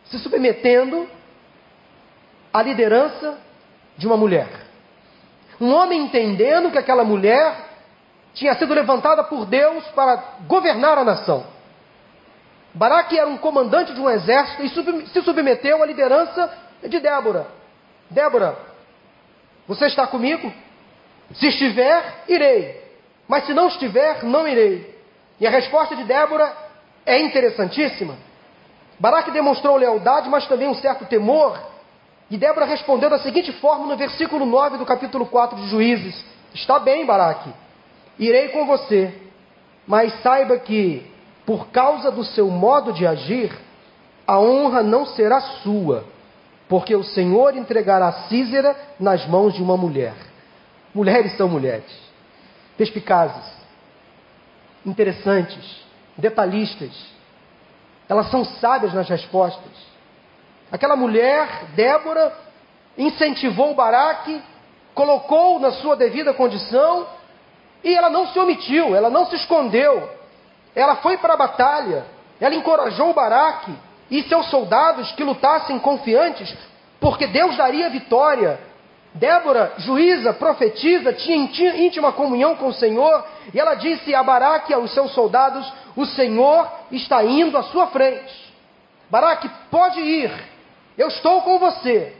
se 0.05 0.19
submetendo 0.19 1.07
à 2.53 2.61
liderança 2.61 3.37
de 3.97 4.05
uma 4.05 4.15
mulher. 4.15 4.47
Um 5.59 5.73
homem 5.73 6.03
entendendo 6.03 6.71
que 6.71 6.77
aquela 6.77 7.03
mulher 7.03 7.65
tinha 8.35 8.53
sido 8.53 8.73
levantada 8.75 9.23
por 9.23 9.45
Deus 9.45 9.83
para 9.87 10.35
governar 10.47 10.99
a 10.99 11.03
nação. 11.03 11.56
Baraque 12.77 13.17
era 13.17 13.27
um 13.27 13.37
comandante 13.37 13.91
de 13.91 13.99
um 13.99 14.07
exército 14.07 14.63
e 14.63 15.09
se 15.09 15.21
submeteu 15.23 15.81
à 15.81 15.85
liderança 15.85 16.53
de 16.83 16.99
Débora. 16.99 17.47
Débora, 18.09 18.55
você 19.67 19.87
está 19.87 20.05
comigo? 20.05 20.53
Se 21.33 21.47
estiver, 21.47 22.23
irei. 22.27 22.79
Mas 23.27 23.47
se 23.47 23.53
não 23.53 23.67
estiver, 23.67 24.23
não 24.23 24.47
irei. 24.47 24.95
E 25.39 25.47
a 25.47 25.49
resposta 25.49 25.95
de 25.95 26.03
Débora 26.03 26.55
é 27.03 27.19
interessantíssima. 27.19 28.15
Baraque 28.99 29.31
demonstrou 29.31 29.75
lealdade, 29.75 30.29
mas 30.29 30.47
também 30.47 30.67
um 30.67 30.75
certo 30.75 31.05
temor. 31.05 31.59
E 32.29 32.37
Débora 32.37 32.65
respondeu 32.65 33.09
da 33.09 33.19
seguinte 33.19 33.51
forma 33.53 33.87
no 33.87 33.97
versículo 33.97 34.45
9 34.45 34.77
do 34.77 34.85
capítulo 34.85 35.25
4 35.25 35.57
de 35.57 35.67
Juízes: 35.67 36.23
Está 36.53 36.77
bem, 36.77 37.05
Baraque, 37.05 37.51
irei 38.19 38.49
com 38.49 38.67
você, 38.67 39.13
mas 39.87 40.13
saiba 40.21 40.57
que, 40.57 41.16
por 41.47 41.69
causa 41.69 42.11
do 42.11 42.25
seu 42.25 42.49
modo 42.49 42.91
de 42.91 43.07
agir, 43.07 43.57
a 44.27 44.37
honra 44.37 44.83
não 44.83 45.05
será 45.05 45.39
sua, 45.63 46.03
porque 46.67 46.93
o 46.93 47.05
Senhor 47.05 47.55
entregará 47.55 48.11
Císera 48.27 48.75
nas 48.99 49.25
mãos 49.25 49.53
de 49.53 49.63
uma 49.63 49.77
mulher. 49.77 50.13
Mulheres 50.93 51.37
são 51.37 51.47
mulheres, 51.47 51.89
perspicazes, 52.77 53.45
interessantes, 54.85 55.85
detalhistas. 56.17 56.91
Elas 58.09 58.29
são 58.29 58.43
sábias 58.43 58.93
nas 58.93 59.07
respostas. 59.07 59.71
Aquela 60.69 60.97
mulher, 60.97 61.47
Débora, 61.77 62.35
incentivou 62.97 63.73
Baraque, 63.73 64.43
colocou 64.93 65.61
na 65.61 65.71
sua 65.71 65.95
devida 65.95 66.33
condição 66.33 67.07
e 67.81 67.95
ela 67.95 68.09
não 68.09 68.27
se 68.27 68.37
omitiu, 68.37 68.93
ela 68.93 69.09
não 69.09 69.27
se 69.27 69.37
escondeu. 69.37 70.16
Ela 70.77 70.97
foi 70.97 71.17
para 71.17 71.33
a 71.33 71.37
batalha, 71.37 72.05
ela 72.39 72.53
encorajou 72.53 73.11
Baraque 73.13 73.73
e 74.11 74.21
seus 74.23 74.49
soldados 74.51 75.11
que 75.13 75.23
lutassem 75.23 75.79
confiantes, 75.79 76.55
porque 76.99 77.25
Deus 77.27 77.57
daria 77.57 77.89
vitória 77.89 78.59
Débora, 79.17 79.73
juíza, 79.77 80.33
profetiza, 80.33 81.11
tinha 81.13 81.75
íntima 81.75 82.11
comunhão 82.11 82.55
com 82.55 82.67
o 82.67 82.73
Senhor, 82.73 83.25
e 83.51 83.59
ela 83.59 83.73
disse 83.73 84.13
a 84.13 84.21
Baraque 84.21 84.71
e 84.71 84.75
aos 84.75 84.93
seus 84.93 85.11
soldados: 85.11 85.71
O 85.95 86.05
Senhor 86.05 86.69
está 86.91 87.23
indo 87.23 87.57
à 87.57 87.63
sua 87.63 87.87
frente. 87.87 88.53
Baraque, 89.09 89.49
pode 89.71 89.99
ir, 89.99 90.31
eu 90.97 91.07
estou 91.07 91.41
com 91.41 91.57
você, 91.57 92.15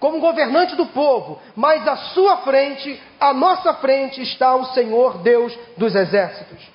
como 0.00 0.18
governante 0.18 0.74
do 0.74 0.86
povo, 0.86 1.38
mas 1.54 1.86
à 1.86 1.96
sua 1.96 2.38
frente, 2.38 3.00
à 3.20 3.32
nossa 3.32 3.74
frente, 3.74 4.20
está 4.22 4.56
o 4.56 4.64
Senhor 4.66 5.18
Deus 5.18 5.56
dos 5.76 5.94
exércitos. 5.94 6.66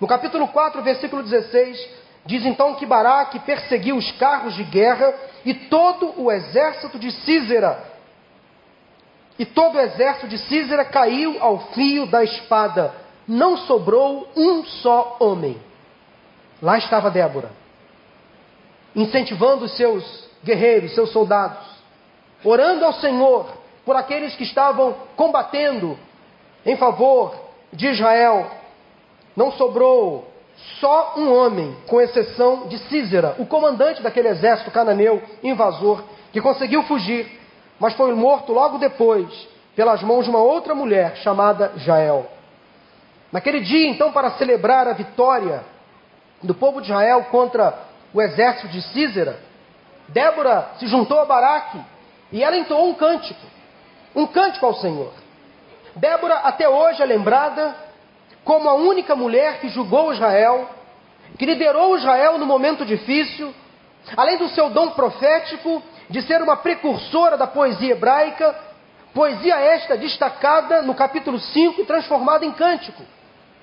No 0.00 0.06
capítulo 0.06 0.48
4, 0.48 0.82
versículo 0.82 1.22
16, 1.22 1.88
diz 2.26 2.44
então 2.44 2.74
que 2.74 2.86
Baraque 2.86 3.38
perseguiu 3.40 3.96
os 3.96 4.12
carros 4.12 4.54
de 4.54 4.64
guerra 4.64 5.14
e 5.44 5.54
todo 5.54 6.20
o 6.20 6.30
exército 6.30 6.98
de 6.98 7.10
Císera 7.10 7.96
e 9.38 9.44
todo 9.44 9.76
o 9.76 9.80
exército 9.80 10.28
de 10.28 10.38
Císera 10.38 10.84
caiu 10.84 11.36
ao 11.42 11.58
fio 11.72 12.06
da 12.06 12.24
espada. 12.24 13.04
não 13.28 13.56
sobrou 13.56 14.28
um 14.36 14.64
só 14.64 15.16
homem. 15.18 15.60
Lá 16.62 16.78
estava 16.78 17.10
Débora, 17.10 17.50
incentivando 18.94 19.64
os 19.64 19.76
seus 19.76 20.28
guerreiros, 20.44 20.94
seus 20.94 21.10
soldados, 21.10 21.66
orando 22.44 22.84
ao 22.84 22.92
Senhor 22.92 23.48
por 23.84 23.96
aqueles 23.96 24.36
que 24.36 24.44
estavam 24.44 24.94
combatendo 25.16 25.98
em 26.64 26.76
favor 26.76 27.34
de 27.72 27.88
Israel. 27.88 28.48
Não 29.36 29.52
sobrou 29.52 30.26
só 30.80 31.14
um 31.16 31.32
homem, 31.34 31.76
com 31.86 32.00
exceção 32.00 32.66
de 32.66 32.78
Císera, 32.88 33.36
o 33.38 33.46
comandante 33.46 34.02
daquele 34.02 34.28
exército 34.28 34.70
cananeu 34.70 35.22
invasor, 35.42 36.02
que 36.32 36.40
conseguiu 36.40 36.82
fugir, 36.84 37.30
mas 37.78 37.94
foi 37.94 38.14
morto 38.14 38.52
logo 38.52 38.78
depois 38.78 39.28
pelas 39.74 40.02
mãos 40.02 40.24
de 40.24 40.30
uma 40.30 40.38
outra 40.38 40.74
mulher 40.74 41.16
chamada 41.16 41.72
Jael. 41.76 42.26
Naquele 43.30 43.60
dia, 43.60 43.88
então, 43.88 44.10
para 44.12 44.30
celebrar 44.32 44.88
a 44.88 44.94
vitória 44.94 45.62
do 46.42 46.54
povo 46.54 46.80
de 46.80 46.90
Israel 46.90 47.26
contra 47.30 47.78
o 48.14 48.22
exército 48.22 48.68
de 48.68 48.80
Císera, 48.80 49.38
Débora 50.08 50.70
se 50.78 50.86
juntou 50.86 51.20
a 51.20 51.24
Baraque 51.24 51.80
e 52.32 52.42
ela 52.42 52.56
entoou 52.56 52.88
um 52.88 52.94
cântico, 52.94 53.40
um 54.14 54.26
cântico 54.26 54.64
ao 54.64 54.74
Senhor. 54.74 55.12
Débora 55.94 56.36
até 56.36 56.68
hoje 56.68 57.02
é 57.02 57.06
lembrada 57.06 57.85
como 58.46 58.68
a 58.68 58.74
única 58.74 59.16
mulher 59.16 59.58
que 59.58 59.68
julgou 59.68 60.12
Israel, 60.12 60.70
que 61.36 61.44
liderou 61.44 61.98
Israel 61.98 62.38
no 62.38 62.46
momento 62.46 62.86
difícil, 62.86 63.52
além 64.16 64.38
do 64.38 64.48
seu 64.50 64.70
dom 64.70 64.90
profético 64.90 65.82
de 66.08 66.22
ser 66.22 66.40
uma 66.40 66.56
precursora 66.56 67.36
da 67.36 67.48
poesia 67.48 67.90
hebraica, 67.90 68.56
poesia 69.12 69.56
esta 69.56 69.96
destacada 69.96 70.80
no 70.82 70.94
capítulo 70.94 71.40
5 71.40 71.80
e 71.80 71.84
transformada 71.86 72.46
em 72.46 72.52
cântico. 72.52 73.02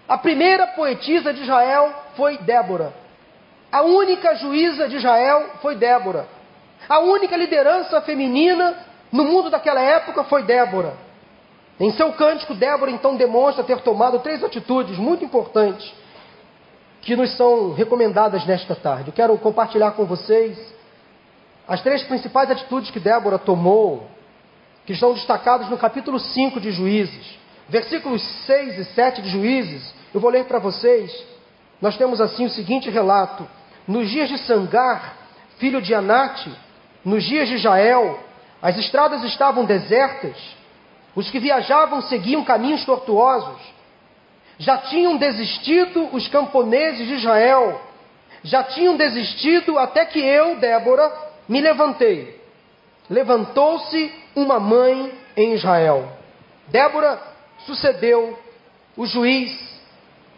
A 0.05 0.17
primeira 0.17 0.67
poetisa 0.67 1.33
de 1.33 1.43
Israel 1.43 1.89
foi 2.17 2.37
Débora. 2.39 2.93
A 3.71 3.83
única 3.83 4.35
juíza 4.35 4.89
de 4.89 4.97
Israel 4.97 5.49
foi 5.61 5.75
Débora. 5.75 6.27
A 6.89 6.99
única 6.99 7.37
liderança 7.37 8.01
feminina 8.01 8.75
no 9.13 9.23
mundo 9.23 9.49
daquela 9.49 9.79
época 9.79 10.25
foi 10.25 10.43
Débora. 10.43 10.93
Em 11.79 11.91
seu 11.91 12.13
cântico, 12.13 12.53
Débora 12.53 12.91
então 12.91 13.15
demonstra 13.15 13.63
ter 13.63 13.79
tomado 13.81 14.19
três 14.19 14.43
atitudes 14.43 14.97
muito 14.97 15.25
importantes 15.25 15.91
que 17.01 17.15
nos 17.15 17.35
são 17.35 17.73
recomendadas 17.73 18.45
nesta 18.45 18.75
tarde. 18.75 19.09
Eu 19.09 19.13
quero 19.13 19.37
compartilhar 19.37 19.91
com 19.91 20.05
vocês 20.05 20.57
as 21.67 21.81
três 21.81 22.03
principais 22.03 22.49
atitudes 22.51 22.91
que 22.91 22.99
Débora 22.99 23.37
tomou, 23.37 24.07
que 24.85 24.93
estão 24.93 25.13
destacadas 25.13 25.69
no 25.69 25.77
capítulo 25.77 26.19
5 26.19 26.59
de 26.59 26.71
Juízes. 26.71 27.37
Versículos 27.67 28.21
6 28.45 28.79
e 28.79 28.85
7 28.85 29.21
de 29.21 29.29
Juízes, 29.29 29.93
eu 30.13 30.19
vou 30.19 30.29
ler 30.29 30.45
para 30.45 30.59
vocês. 30.59 31.11
Nós 31.81 31.97
temos 31.97 32.21
assim 32.21 32.45
o 32.45 32.49
seguinte 32.49 32.89
relato: 32.89 33.47
Nos 33.87 34.09
dias 34.09 34.29
de 34.29 34.37
Sangar, 34.39 35.17
filho 35.57 35.81
de 35.81 35.93
Anate, 35.93 36.51
nos 37.03 37.23
dias 37.23 37.47
de 37.47 37.57
Jael, 37.57 38.19
as 38.61 38.77
estradas 38.77 39.23
estavam 39.23 39.65
desertas, 39.65 40.35
os 41.15 41.29
que 41.29 41.39
viajavam 41.39 42.01
seguiam 42.01 42.43
caminhos 42.43 42.83
tortuosos. 42.85 43.61
Já 44.57 44.77
tinham 44.77 45.17
desistido 45.17 46.09
os 46.13 46.27
camponeses 46.27 47.07
de 47.07 47.15
Israel, 47.15 47.81
já 48.43 48.63
tinham 48.63 48.95
desistido 48.95 49.77
até 49.77 50.05
que 50.05 50.19
eu, 50.19 50.57
Débora, 50.57 51.11
me 51.47 51.61
levantei. 51.61 52.41
Levantou-se 53.09 54.13
uma 54.35 54.59
mãe 54.59 55.11
em 55.35 55.53
Israel. 55.53 56.11
Débora 56.67 57.21
sucedeu 57.65 58.37
o 58.95 59.05
juiz 59.05 59.81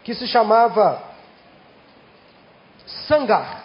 que 0.02 0.14
se 0.14 0.26
chamava 0.26 1.02
Sangar. 3.08 3.64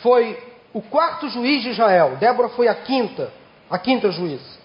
Foi 0.00 0.38
o 0.72 0.82
quarto 0.82 1.28
juiz 1.28 1.62
de 1.62 1.70
Israel. 1.70 2.16
Débora 2.16 2.48
foi 2.50 2.68
a 2.68 2.74
quinta, 2.74 3.32
a 3.70 3.78
quinta 3.78 4.10
juiz. 4.10 4.55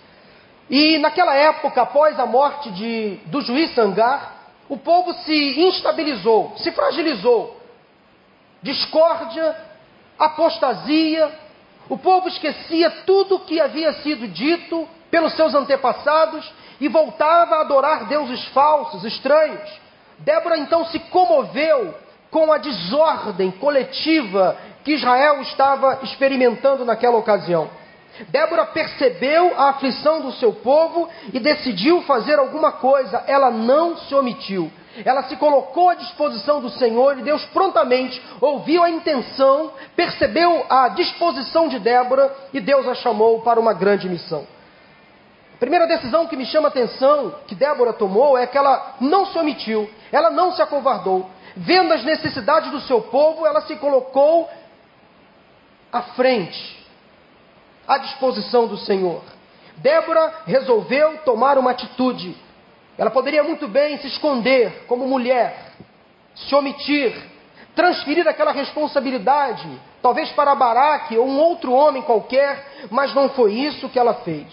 E 0.69 0.97
naquela 1.00 1.36
época, 1.36 1.82
após 1.82 2.19
a 2.19 2.26
morte 2.26 2.71
de, 2.71 3.19
do 3.26 3.41
juiz 3.41 3.74
Sangar, 3.76 4.41
o 4.69 4.78
povo 4.78 5.13
se 5.13 5.60
instabilizou, 5.60 6.54
se 6.58 6.71
fragilizou. 6.71 7.60
Discórdia, 8.62 9.56
apostasia, 10.17 11.32
o 11.89 11.97
povo 11.97 12.30
esquecia 12.30 12.89
tudo 13.06 13.36
o 13.36 13.39
que 13.41 13.60
havia 13.60 13.91
sido 13.95 14.28
dito 14.28 14.88
pelos 15.10 15.34
seus 15.36 15.54
antepassados 15.54 16.50
e 16.80 16.88
voltava 16.88 17.56
a 17.56 17.62
adorar 17.62 18.06
deuses 18.06 18.45
falsos, 18.50 19.04
estranhos. 19.04 19.69
Débora 20.19 20.58
então 20.58 20.86
se 20.86 21.00
comoveu 21.00 21.93
com 22.30 22.52
a 22.54 22.58
desordem 22.58 23.52
coletiva 23.52 24.56
que 24.86 24.93
Israel 24.93 25.41
estava 25.41 26.00
experimentando 26.04 26.86
naquela 26.86 27.17
ocasião. 27.17 27.69
Débora 28.30 28.65
percebeu 28.67 29.54
a 29.58 29.69
aflição 29.69 30.21
do 30.21 30.32
seu 30.34 30.54
povo 30.54 31.10
e 31.34 31.39
decidiu 31.39 32.02
fazer 32.04 32.38
alguma 32.38 32.74
coisa. 32.74 33.24
Ela 33.26 33.50
não 33.50 33.97
se 33.97 34.13
omitiu. 34.13 34.71
Ela 35.06 35.24
se 35.24 35.38
colocou 35.38 35.89
à 35.89 35.95
disposição 35.95 36.60
do 36.60 36.69
Senhor 36.69 37.17
e 37.17 37.21
Deus 37.21 37.45
prontamente 37.45 38.21
ouviu 38.41 38.84
a 38.84 38.89
intenção, 38.89 39.71
percebeu 39.95 40.65
a 40.69 40.89
disposição 40.89 41.69
de 41.69 41.80
Débora 41.80 42.34
e 42.54 42.60
Deus 42.60 42.88
a 42.88 42.95
chamou 42.95 43.41
para 43.41 43.60
uma 43.60 43.74
grande 43.74 44.10
missão. 44.10 44.45
A 45.56 45.58
primeira 45.58 45.88
decisão 45.88 46.28
que 46.28 46.36
me 46.36 46.45
chama 46.45 46.67
a 46.67 46.71
atenção 46.71 47.36
que 47.47 47.56
Débora 47.56 47.93
tomou 47.93 48.38
é 48.38 48.45
que 48.45 48.58
ela 48.58 48.95
não 49.00 49.28
se 49.28 49.38
omitiu, 49.38 49.89
ela 50.12 50.30
não 50.30 50.52
se 50.52 50.62
acovardou. 50.62 51.30
Vendo 51.56 51.93
as 51.93 52.04
necessidades 52.04 52.71
do 52.71 52.82
seu 52.82 53.02
povo, 53.02 53.45
ela 53.45 53.62
se 53.62 53.76
colocou 53.78 54.50
à 55.91 56.02
frente, 56.02 56.80
à 57.93 57.97
disposição 57.97 58.67
do 58.67 58.77
Senhor. 58.77 59.21
Débora 59.77 60.34
resolveu 60.45 61.17
tomar 61.19 61.58
uma 61.58 61.71
atitude 61.71 62.36
ela 63.01 63.10
poderia 63.10 63.43
muito 63.43 63.67
bem 63.67 63.97
se 63.97 64.06
esconder 64.06 64.86
como 64.88 65.08
mulher, 65.08 65.71
se 66.36 66.54
omitir, 66.54 67.15
transferir 67.75 68.27
aquela 68.27 68.51
responsabilidade, 68.51 69.67
talvez 70.04 70.30
para 70.34 70.54
Baraque 70.54 71.17
ou 71.17 71.27
um 71.27 71.39
outro 71.39 71.71
homem 71.71 72.04
qualquer, 72.04 72.63
mas 72.91 73.12
não 73.15 73.30
foi 73.30 73.54
isso 73.54 73.89
que 73.89 73.97
ela 73.97 74.13
fez. 74.13 74.45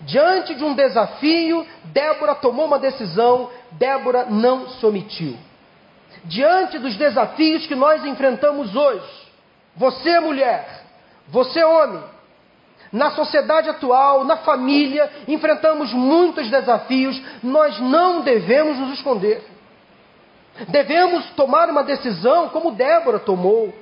Diante 0.00 0.56
de 0.56 0.64
um 0.64 0.74
desafio, 0.74 1.64
Débora 1.84 2.34
tomou 2.34 2.66
uma 2.66 2.80
decisão, 2.80 3.48
Débora 3.70 4.26
não 4.26 4.68
se 4.70 4.84
omitiu. 4.84 5.36
Diante 6.24 6.80
dos 6.80 6.96
desafios 6.96 7.64
que 7.66 7.74
nós 7.74 8.04
enfrentamos 8.04 8.74
hoje, 8.74 9.30
você 9.76 10.18
mulher, 10.18 10.84
você 11.28 11.62
homem, 11.62 12.02
na 12.94 13.10
sociedade 13.10 13.68
atual, 13.68 14.22
na 14.22 14.36
família, 14.36 15.10
enfrentamos 15.26 15.92
muitos 15.92 16.48
desafios, 16.48 17.20
nós 17.42 17.80
não 17.80 18.20
devemos 18.20 18.78
nos 18.78 18.92
esconder. 18.92 19.44
Devemos 20.68 21.28
tomar 21.30 21.68
uma 21.68 21.82
decisão 21.82 22.50
como 22.50 22.70
Débora 22.70 23.18
tomou. 23.18 23.74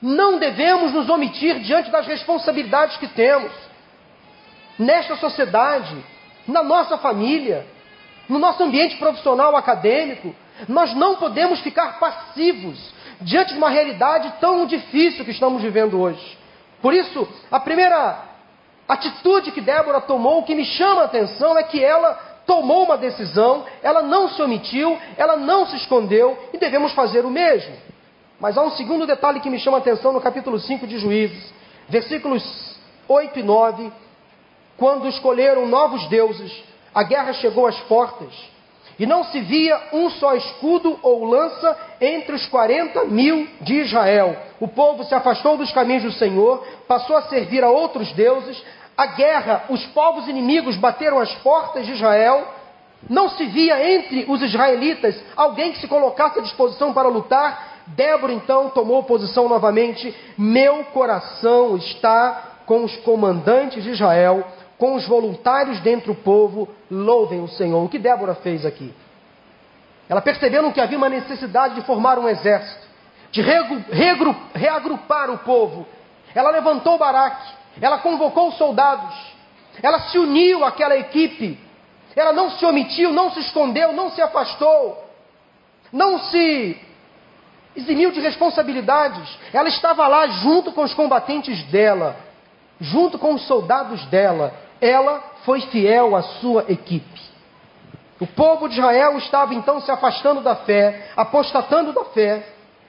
Não 0.00 0.38
devemos 0.38 0.92
nos 0.92 1.08
omitir 1.08 1.58
diante 1.58 1.90
das 1.90 2.06
responsabilidades 2.06 2.96
que 2.96 3.08
temos. 3.08 3.50
Nesta 4.78 5.16
sociedade, 5.16 5.96
na 6.46 6.62
nossa 6.62 6.96
família, 6.96 7.66
no 8.28 8.38
nosso 8.38 8.62
ambiente 8.62 8.98
profissional 8.98 9.56
acadêmico, 9.56 10.32
nós 10.68 10.94
não 10.94 11.16
podemos 11.16 11.58
ficar 11.58 11.98
passivos 11.98 12.78
diante 13.20 13.52
de 13.52 13.58
uma 13.58 13.68
realidade 13.68 14.32
tão 14.40 14.64
difícil 14.64 15.24
que 15.24 15.32
estamos 15.32 15.60
vivendo 15.60 16.00
hoje. 16.00 16.39
Por 16.82 16.94
isso, 16.94 17.28
a 17.50 17.60
primeira 17.60 18.24
atitude 18.88 19.52
que 19.52 19.60
Débora 19.60 20.00
tomou, 20.00 20.42
que 20.42 20.54
me 20.54 20.64
chama 20.64 21.02
a 21.02 21.04
atenção, 21.04 21.56
é 21.56 21.62
que 21.62 21.82
ela 21.82 22.14
tomou 22.46 22.84
uma 22.84 22.96
decisão, 22.96 23.64
ela 23.82 24.02
não 24.02 24.28
se 24.28 24.42
omitiu, 24.42 24.98
ela 25.16 25.36
não 25.36 25.66
se 25.66 25.76
escondeu 25.76 26.36
e 26.52 26.58
devemos 26.58 26.92
fazer 26.92 27.24
o 27.24 27.30
mesmo. 27.30 27.76
Mas 28.40 28.56
há 28.56 28.62
um 28.62 28.70
segundo 28.70 29.06
detalhe 29.06 29.40
que 29.40 29.50
me 29.50 29.58
chama 29.58 29.76
a 29.76 29.80
atenção 29.80 30.12
no 30.12 30.20
capítulo 30.20 30.58
5 30.58 30.86
de 30.86 30.98
Juízes, 30.98 31.52
versículos 31.88 32.42
8 33.06 33.38
e 33.38 33.42
9. 33.42 33.92
Quando 34.76 35.06
escolheram 35.08 35.66
novos 35.66 36.06
deuses, 36.08 36.52
a 36.94 37.02
guerra 37.02 37.34
chegou 37.34 37.66
às 37.66 37.78
portas 37.80 38.32
e 39.00 39.06
não 39.06 39.24
se 39.24 39.40
via 39.40 39.80
um 39.94 40.10
só 40.10 40.34
escudo 40.36 40.98
ou 41.02 41.24
lança 41.24 41.74
entre 42.02 42.34
os 42.34 42.44
quarenta 42.48 43.02
mil 43.06 43.48
de 43.62 43.80
Israel. 43.80 44.36
O 44.60 44.68
povo 44.68 45.04
se 45.04 45.14
afastou 45.14 45.56
dos 45.56 45.72
caminhos 45.72 46.02
do 46.02 46.12
Senhor, 46.12 46.62
passou 46.86 47.16
a 47.16 47.22
servir 47.22 47.64
a 47.64 47.70
outros 47.70 48.12
deuses. 48.12 48.62
A 48.94 49.06
guerra, 49.06 49.64
os 49.70 49.82
povos 49.86 50.28
inimigos 50.28 50.76
bateram 50.76 51.18
as 51.18 51.34
portas 51.36 51.86
de 51.86 51.92
Israel. 51.92 52.46
Não 53.08 53.30
se 53.30 53.46
via 53.46 53.90
entre 53.90 54.26
os 54.28 54.42
israelitas 54.42 55.18
alguém 55.34 55.72
que 55.72 55.80
se 55.80 55.88
colocasse 55.88 56.38
à 56.38 56.42
disposição 56.42 56.92
para 56.92 57.08
lutar. 57.08 57.78
Débora 57.86 58.34
então 58.34 58.68
tomou 58.68 59.02
posição 59.04 59.48
novamente. 59.48 60.14
Meu 60.36 60.84
coração 60.92 61.74
está 61.78 62.58
com 62.66 62.84
os 62.84 62.94
comandantes 62.98 63.82
de 63.82 63.92
Israel 63.92 64.44
com 64.80 64.96
os 64.96 65.06
voluntários 65.06 65.78
dentro 65.80 66.14
do 66.14 66.20
povo, 66.20 66.68
louvem 66.90 67.40
o 67.40 67.48
Senhor. 67.48 67.84
O 67.84 67.88
que 67.88 67.98
Débora 67.98 68.34
fez 68.34 68.66
aqui? 68.66 68.92
ela 70.10 70.20
percebendo 70.20 70.72
que 70.72 70.80
havia 70.80 70.98
uma 70.98 71.08
necessidade 71.08 71.76
de 71.76 71.82
formar 71.82 72.18
um 72.18 72.28
exército, 72.28 72.84
de 73.30 73.40
reagrupar 74.52 75.30
o 75.30 75.38
povo, 75.38 75.86
ela 76.34 76.50
levantou 76.50 76.98
Baraque, 76.98 77.54
ela 77.80 77.98
convocou 77.98 78.50
soldados, 78.50 79.14
ela 79.80 80.00
se 80.00 80.18
uniu 80.18 80.64
àquela 80.64 80.96
equipe, 80.96 81.56
ela 82.16 82.32
não 82.32 82.50
se 82.50 82.66
omitiu, 82.66 83.12
não 83.12 83.30
se 83.30 83.38
escondeu, 83.38 83.92
não 83.92 84.10
se 84.10 84.20
afastou, 84.20 85.00
não 85.92 86.18
se 86.24 86.76
eximiu 87.76 88.10
de 88.10 88.18
responsabilidades, 88.18 89.38
ela 89.52 89.68
estava 89.68 90.08
lá 90.08 90.26
junto 90.26 90.72
com 90.72 90.82
os 90.82 90.92
combatentes 90.92 91.62
dela, 91.70 92.16
junto 92.80 93.16
com 93.16 93.34
os 93.34 93.46
soldados 93.46 94.04
dela, 94.06 94.52
ela 94.80 95.22
foi 95.44 95.60
fiel 95.62 96.16
à 96.16 96.22
sua 96.22 96.64
equipe. 96.68 97.20
O 98.18 98.26
povo 98.26 98.68
de 98.68 98.74
Israel 98.74 99.16
estava 99.18 99.54
então 99.54 99.80
se 99.80 99.90
afastando 99.90 100.40
da 100.40 100.54
fé, 100.56 101.08
apostatando 101.16 101.92
da 101.92 102.04
fé. 102.06 102.46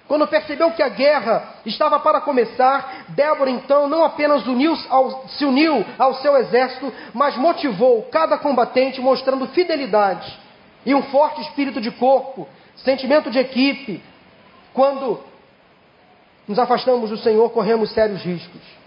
Quando 0.08 0.27
percebeu 0.27 0.71
que 0.71 0.84
a 0.84 0.89
guerra 0.89 1.56
estava 1.65 1.97
para 1.99 2.19
começar, 2.19 3.06
Débora 3.10 3.49
então 3.49 3.88
não 3.88 4.04
apenas 4.04 4.45
uniu 4.45 4.77
ao, 4.89 5.25
se 5.30 5.45
uniu 5.45 5.86
ao 5.97 6.15
seu 6.15 6.36
exército, 6.36 6.93
mas 7.13 7.38
motivou 7.38 8.04
cada 8.12 8.38
combatente 8.38 8.99
mostrando 8.99 9.47
fidelidade 9.47 10.38
e 10.86 10.93
um 10.93 11.04
forte 11.04 11.41
espírito 11.41 11.80
de 11.80 11.91
corpo, 11.91 12.47
sentimento 12.75 13.32
de 13.32 13.39
equipe. 13.39 14.04
Quando 14.73 15.21
nos 16.45 16.60
afastamos 16.60 17.10
do 17.10 17.17
Senhor, 17.17 17.49
corremos 17.51 17.93
sérios 17.93 18.21
riscos. 18.21 18.80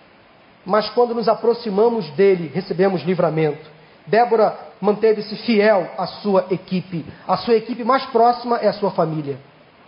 Mas 0.65 0.89
quando 0.91 1.15
nos 1.15 1.29
aproximamos 1.29 2.09
dele, 2.11 2.51
recebemos 2.53 3.03
livramento. 3.03 3.71
Débora 4.07 4.59
manteve-se 4.81 5.37
fiel 5.37 5.91
à 5.97 6.07
sua 6.07 6.47
equipe. 6.51 7.05
A 7.27 7.37
sua 7.37 7.55
equipe 7.55 7.85
mais 7.85 8.05
próxima 8.07 8.59
é 8.59 8.69
a 8.69 8.73
sua 8.73 8.91
família. 8.91 9.39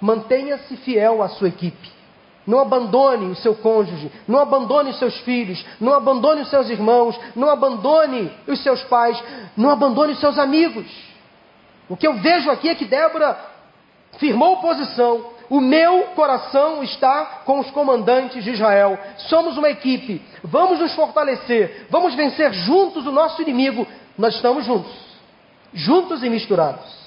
Mantenha-se 0.01 0.77
fiel 0.79 1.23
à 1.23 1.29
sua 1.29 1.49
equipe. 1.49 1.97
Não 2.47 2.61
abandone 2.61 3.27
o 3.27 3.35
seu 3.35 3.57
cônjuge, 3.57 4.11
não 4.29 4.39
abandone 4.39 4.91
os 4.91 4.99
seus 4.99 5.19
filhos, 5.21 5.65
não 5.81 5.93
abandone 5.93 6.43
os 6.43 6.51
seus 6.51 6.71
irmãos, 6.71 7.19
não 7.35 7.51
abandone 7.51 8.31
os 8.47 8.63
seus 8.63 8.83
pais, 8.85 9.21
não 9.57 9.71
abandone 9.71 10.13
os 10.13 10.21
seus 10.21 10.39
amigos. 10.39 10.87
O 11.89 11.97
que 11.97 12.07
eu 12.07 12.15
vejo 12.15 12.51
aqui 12.51 12.69
é 12.69 12.75
que 12.75 12.85
Débora 12.85 13.37
firmou 14.19 14.59
posição. 14.59 15.36
O 15.49 15.61
meu 15.61 16.09
coração 16.15 16.83
está 16.83 17.43
com 17.45 17.61
os 17.61 17.71
comandantes 17.71 18.43
de 18.43 18.51
Israel. 18.51 18.99
Somos 19.29 19.57
uma 19.57 19.71
equipe. 19.71 20.21
Vamos 20.43 20.81
nos 20.81 20.95
fortalecer. 20.95 21.87
Vamos 21.89 22.15
vencer 22.15 22.53
juntos 22.53 23.07
o 23.07 23.13
nosso 23.13 23.41
inimigo. 23.43 23.87
Nós 24.19 24.35
estamos 24.35 24.65
juntos. 24.65 24.93
Juntos 25.73 26.23
e 26.25 26.31
misturados. 26.31 27.07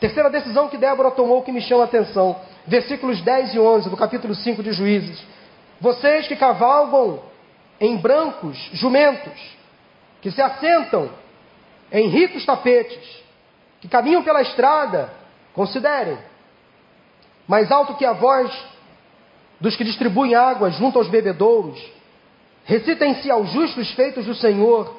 Terceira 0.00 0.30
decisão 0.30 0.68
que 0.68 0.76
Débora 0.76 1.10
tomou 1.10 1.42
que 1.42 1.50
me 1.52 1.62
chama 1.62 1.82
a 1.82 1.86
atenção. 1.86 2.36
Versículos 2.66 3.20
10 3.22 3.54
e 3.54 3.58
11 3.58 3.88
do 3.88 3.96
capítulo 3.96 4.34
5 4.34 4.62
de 4.62 4.72
Juízes. 4.72 5.24
Vocês 5.80 6.28
que 6.28 6.36
cavalgam 6.36 7.20
em 7.80 7.96
brancos 7.96 8.56
jumentos, 8.72 9.56
que 10.20 10.30
se 10.30 10.42
assentam 10.42 11.08
em 11.90 12.08
ricos 12.08 12.44
tapetes, 12.44 13.22
que 13.80 13.88
caminham 13.88 14.22
pela 14.22 14.42
estrada, 14.42 15.10
considerem. 15.54 16.18
Mais 17.48 17.72
alto 17.72 17.94
que 17.94 18.04
a 18.04 18.12
voz 18.12 18.52
dos 19.58 19.74
que 19.74 19.82
distribuem 19.82 20.34
água 20.34 20.70
junto 20.70 20.98
aos 20.98 21.08
bebedouros, 21.08 21.82
recitem-se 22.64 23.30
aos 23.30 23.50
justos 23.50 23.90
feitos 23.92 24.26
do 24.26 24.34
Senhor, 24.34 24.94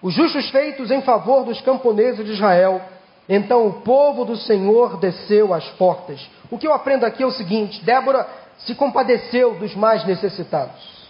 os 0.00 0.14
justos 0.14 0.48
feitos 0.50 0.90
em 0.92 1.02
favor 1.02 1.44
dos 1.44 1.60
camponeses 1.60 2.24
de 2.24 2.32
Israel. 2.32 2.80
Então 3.28 3.66
o 3.66 3.80
povo 3.82 4.24
do 4.24 4.36
Senhor 4.36 4.96
desceu 4.98 5.52
às 5.52 5.68
portas. 5.70 6.24
O 6.50 6.56
que 6.56 6.66
eu 6.66 6.72
aprendo 6.72 7.04
aqui 7.04 7.22
é 7.22 7.26
o 7.26 7.32
seguinte: 7.32 7.84
Débora 7.84 8.26
se 8.58 8.74
compadeceu 8.74 9.54
dos 9.54 9.74
mais 9.74 10.04
necessitados. 10.06 11.08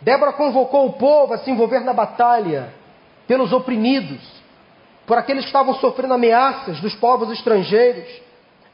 Débora 0.00 0.32
convocou 0.32 0.86
o 0.86 0.92
povo 0.94 1.32
a 1.32 1.38
se 1.38 1.50
envolver 1.50 1.80
na 1.80 1.92
batalha 1.92 2.72
pelos 3.26 3.52
oprimidos, 3.52 4.20
por 5.06 5.16
aqueles 5.16 5.44
que 5.44 5.48
estavam 5.48 5.74
sofrendo 5.74 6.14
ameaças 6.14 6.80
dos 6.80 6.94
povos 6.96 7.30
estrangeiros. 7.30 8.27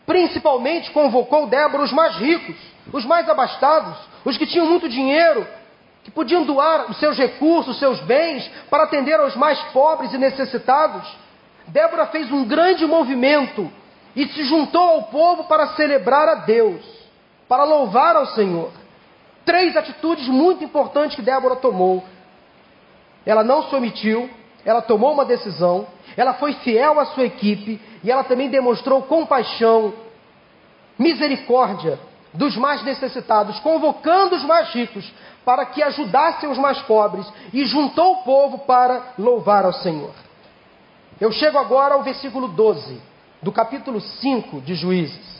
Principalmente 0.06 0.90
convocou 0.90 1.46
Débora 1.46 1.82
os 1.82 1.92
mais 1.92 2.16
ricos, 2.16 2.56
os 2.92 3.04
mais 3.04 3.28
abastados, 3.28 3.96
os 4.24 4.36
que 4.36 4.46
tinham 4.46 4.66
muito 4.66 4.88
dinheiro, 4.88 5.46
que 6.02 6.10
podiam 6.10 6.44
doar 6.44 6.90
os 6.90 6.98
seus 6.98 7.16
recursos, 7.16 7.74
os 7.74 7.78
seus 7.78 8.00
bens, 8.00 8.46
para 8.68 8.84
atender 8.84 9.18
aos 9.18 9.34
mais 9.34 9.58
pobres 9.72 10.12
e 10.12 10.18
necessitados. 10.18 11.10
Débora 11.68 12.06
fez 12.06 12.30
um 12.30 12.44
grande 12.44 12.86
movimento 12.86 13.72
e 14.14 14.26
se 14.28 14.44
juntou 14.44 14.82
ao 14.82 15.02
povo 15.04 15.44
para 15.44 15.68
celebrar 15.68 16.28
a 16.28 16.34
Deus, 16.36 16.84
para 17.48 17.64
louvar 17.64 18.16
ao 18.16 18.26
Senhor. 18.26 18.70
Três 19.46 19.74
atitudes 19.76 20.28
muito 20.28 20.62
importantes 20.62 21.16
que 21.16 21.22
Débora 21.22 21.56
tomou. 21.56 22.04
Ela 23.24 23.42
não 23.42 23.62
se 23.64 23.74
omitiu, 23.74 24.28
ela 24.64 24.82
tomou 24.82 25.12
uma 25.12 25.24
decisão, 25.24 25.86
ela 26.16 26.34
foi 26.34 26.52
fiel 26.54 27.00
à 27.00 27.06
sua 27.06 27.24
equipe 27.24 27.80
e 28.04 28.10
ela 28.10 28.22
também 28.22 28.50
demonstrou 28.50 29.02
compaixão, 29.02 29.94
misericórdia 30.98 31.98
dos 32.34 32.54
mais 32.56 32.82
necessitados, 32.84 33.58
convocando 33.60 34.36
os 34.36 34.44
mais 34.44 34.68
ricos 34.74 35.10
para 35.44 35.64
que 35.64 35.82
ajudassem 35.82 36.48
os 36.50 36.58
mais 36.58 36.80
pobres 36.82 37.26
e 37.52 37.64
juntou 37.64 38.12
o 38.12 38.22
povo 38.24 38.58
para 38.58 39.14
louvar 39.18 39.64
ao 39.64 39.72
Senhor. 39.72 40.12
Eu 41.18 41.32
chego 41.32 41.58
agora 41.58 41.94
ao 41.94 42.02
versículo 42.02 42.48
12 42.48 43.00
do 43.40 43.50
capítulo 43.50 44.00
5 44.00 44.60
de 44.60 44.74
Juízes. 44.74 45.34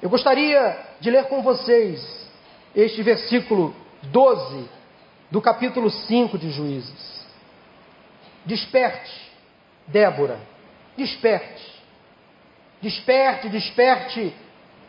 Eu 0.00 0.08
gostaria 0.08 0.78
de 1.00 1.10
ler 1.10 1.24
com 1.24 1.42
vocês 1.42 2.30
este 2.74 3.02
versículo 3.02 3.74
12 4.04 4.68
do 5.30 5.40
capítulo 5.40 5.90
5 5.90 6.38
de 6.38 6.50
Juízes. 6.50 7.26
Desperte, 8.44 9.25
Débora, 9.88 10.38
desperte, 10.96 11.82
desperte, 12.80 13.48
desperte 13.48 14.34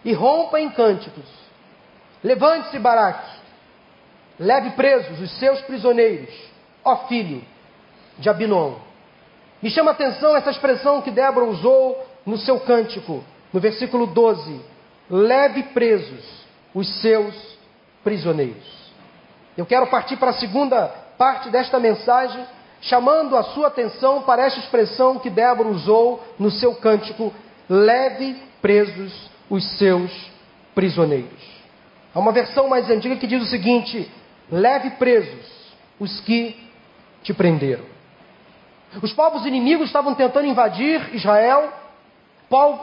e 0.04 0.14
rompa 0.14 0.60
em 0.60 0.70
cânticos. 0.70 1.26
Levante-se, 2.24 2.80
Baraque, 2.80 3.40
leve 4.40 4.72
presos 4.72 5.20
os 5.20 5.40
seus 5.40 5.62
prisioneiros, 5.62 6.34
ó 6.84 7.08
filho 7.08 7.44
de 8.18 8.30
Abinom. 8.30 8.76
Me 9.62 9.70
chama 9.70 9.92
a 9.92 9.94
atenção 9.94 10.36
essa 10.36 10.52
expressão 10.52 11.02
que 11.02 11.12
Débora 11.12 11.46
usou 11.46 12.06
no 12.26 12.38
seu 12.38 12.60
cântico, 12.60 13.24
no 13.52 13.60
versículo 13.60 14.08
12: 14.08 14.62
leve 15.10 15.64
presos 15.64 16.46
os 16.74 17.02
seus 17.02 17.58
prisioneiros. 18.04 18.78
Eu 19.58 19.66
quero 19.66 19.88
partir 19.88 20.18
para 20.18 20.32
a 20.32 20.36
segunda 20.40 20.88
parte 21.18 21.50
desta 21.50 21.80
mensagem, 21.80 22.46
chamando 22.82 23.36
a 23.36 23.44
sua 23.44 23.68
atenção 23.68 24.22
para 24.22 24.46
esta 24.46 24.60
expressão 24.60 25.20
que 25.20 25.30
Débora 25.30 25.70
usou 25.70 26.24
no 26.38 26.52
seu 26.52 26.76
cântico: 26.76 27.34
leve 27.70 28.36
presos 28.62 29.30
os 29.50 29.64
seus 29.78 30.12
prisioneiros. 30.76 31.58
Há 32.14 32.20
uma 32.20 32.32
versão 32.32 32.68
mais 32.68 32.90
antiga 32.90 33.16
que 33.16 33.28
diz 33.28 33.42
o 33.44 33.48
seguinte: 33.48 34.10
leve 34.52 34.92
presos 34.92 35.46
os 36.00 36.20
que 36.22 36.56
te 37.24 37.34
prenderam. 37.34 37.86
Os 39.02 39.12
povos 39.14 39.46
inimigos 39.46 39.88
estavam 39.88 40.16
tentando 40.16 40.48
invadir 40.48 41.14
Israel, 41.14 41.74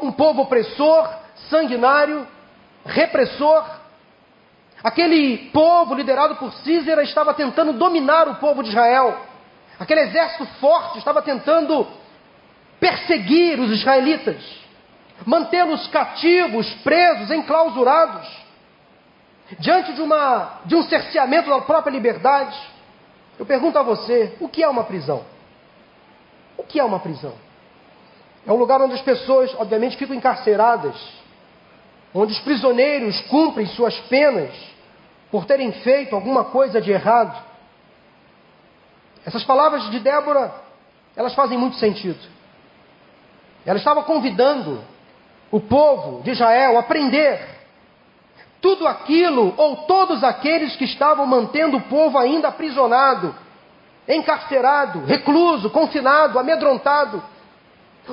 um 0.03 0.13
povo 0.13 0.43
opressor, 0.43 1.09
sanguinário, 1.49 2.27
repressor. 2.85 3.65
Aquele 4.83 5.51
povo 5.51 5.95
liderado 5.95 6.37
por 6.37 6.53
Císera 6.53 7.03
estava 7.03 7.33
tentando 7.33 7.73
dominar 7.73 8.29
o 8.29 8.35
povo 8.35 8.63
de 8.63 8.69
Israel. 8.69 9.17
Aquele 9.79 10.03
exército 10.03 10.47
forte 10.61 10.99
estava 10.99 11.23
tentando 11.23 11.87
perseguir 12.79 13.59
os 13.59 13.71
israelitas, 13.71 14.37
mantê-los 15.25 15.87
cativos, 15.89 16.73
presos, 16.83 17.31
enclausurados, 17.31 18.29
diante 19.59 19.93
de, 19.93 20.01
uma, 20.01 20.61
de 20.65 20.75
um 20.75 20.83
cerceamento 20.85 21.51
da 21.51 21.61
própria 21.61 21.91
liberdade. 21.91 22.57
Eu 23.39 23.47
pergunto 23.47 23.79
a 23.79 23.83
você: 23.83 24.37
o 24.41 24.49
que 24.49 24.63
é 24.63 24.69
uma 24.69 24.85
prisão? 24.85 25.25
O 26.57 26.63
que 26.63 26.79
é 26.79 26.85
uma 26.85 27.01
prisão? 27.01 27.35
É 28.47 28.53
um 28.53 28.57
lugar 28.57 28.81
onde 28.81 28.95
as 28.95 29.03
pessoas, 29.03 29.55
obviamente, 29.59 29.97
ficam 29.97 30.15
encarceradas, 30.15 30.95
onde 32.15 32.33
os 32.33 32.41
prisioneiros 32.41 33.21
cumprem 33.23 33.67
suas 33.67 33.99
penas 34.03 34.53
por 35.31 35.47
terem 35.47 35.73
feito 35.73 36.15
alguma 36.15 36.45
coisa 36.45 36.81
de 36.81 36.93
errado. 36.93 37.54
Essas 39.27 39.45
palavras 39.45 39.91
de 39.91 39.99
Débora, 40.01 40.55
elas 41.17 41.35
fazem 41.35 41.57
muito 41.57 41.77
sentido. 41.77 42.21
Ela 43.65 43.79
estava 43.79 44.03
convidando 44.03 44.83
o 45.51 45.61
povo 45.61 46.23
de 46.23 46.31
Israel 46.33 46.77
a 46.77 46.81
aprender 46.81 47.55
tudo 48.61 48.87
aquilo 48.87 49.55
ou 49.57 49.77
todos 49.87 50.25
aqueles 50.25 50.77
que 50.77 50.85
estavam 50.85 51.27
mantendo 51.27 51.77
o 51.77 51.83
povo 51.83 52.19
ainda 52.19 52.49
aprisionado 52.49 53.35
encarcerado, 54.09 55.05
recluso, 55.05 55.71
confinado, 55.71 56.39
amedrontado. 56.39 57.23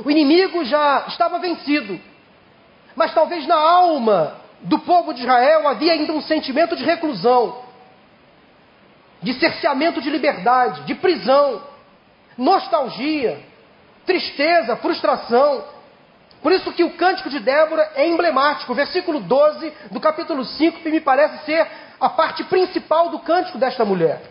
O 0.06 0.10
inimigo 0.10 0.63
já 0.63 1.06
estava 1.08 1.39
vencido. 1.39 2.00
Mas 2.95 3.13
talvez 3.13 3.45
na 3.45 3.56
alma 3.56 4.36
do 4.62 4.80
povo 4.80 5.13
de 5.13 5.21
Israel 5.21 5.67
havia 5.67 5.93
ainda 5.93 6.13
um 6.13 6.21
sentimento 6.21 6.76
de 6.76 6.84
reclusão, 6.84 7.58
de 9.21 9.34
cerceamento 9.34 10.01
de 10.01 10.10
liberdade, 10.10 10.81
de 10.81 10.95
prisão, 10.95 11.62
nostalgia, 12.38 13.39
tristeza, 14.05 14.75
frustração. 14.77 15.63
Por 16.41 16.51
isso 16.51 16.71
que 16.71 16.84
o 16.84 16.93
cântico 16.93 17.29
de 17.29 17.39
Débora 17.39 17.91
é 17.95 18.07
emblemático. 18.07 18.71
O 18.71 18.75
versículo 18.75 19.19
12 19.19 19.71
do 19.91 19.99
capítulo 19.99 20.43
5 20.43 20.79
que 20.79 20.89
me 20.89 20.99
parece 20.99 21.45
ser 21.45 21.67
a 21.99 22.10
parte 22.10 22.43
principal 22.45 23.10
do 23.10 23.19
cântico 23.19 23.60
desta 23.60 23.86
mulher. 23.86 24.21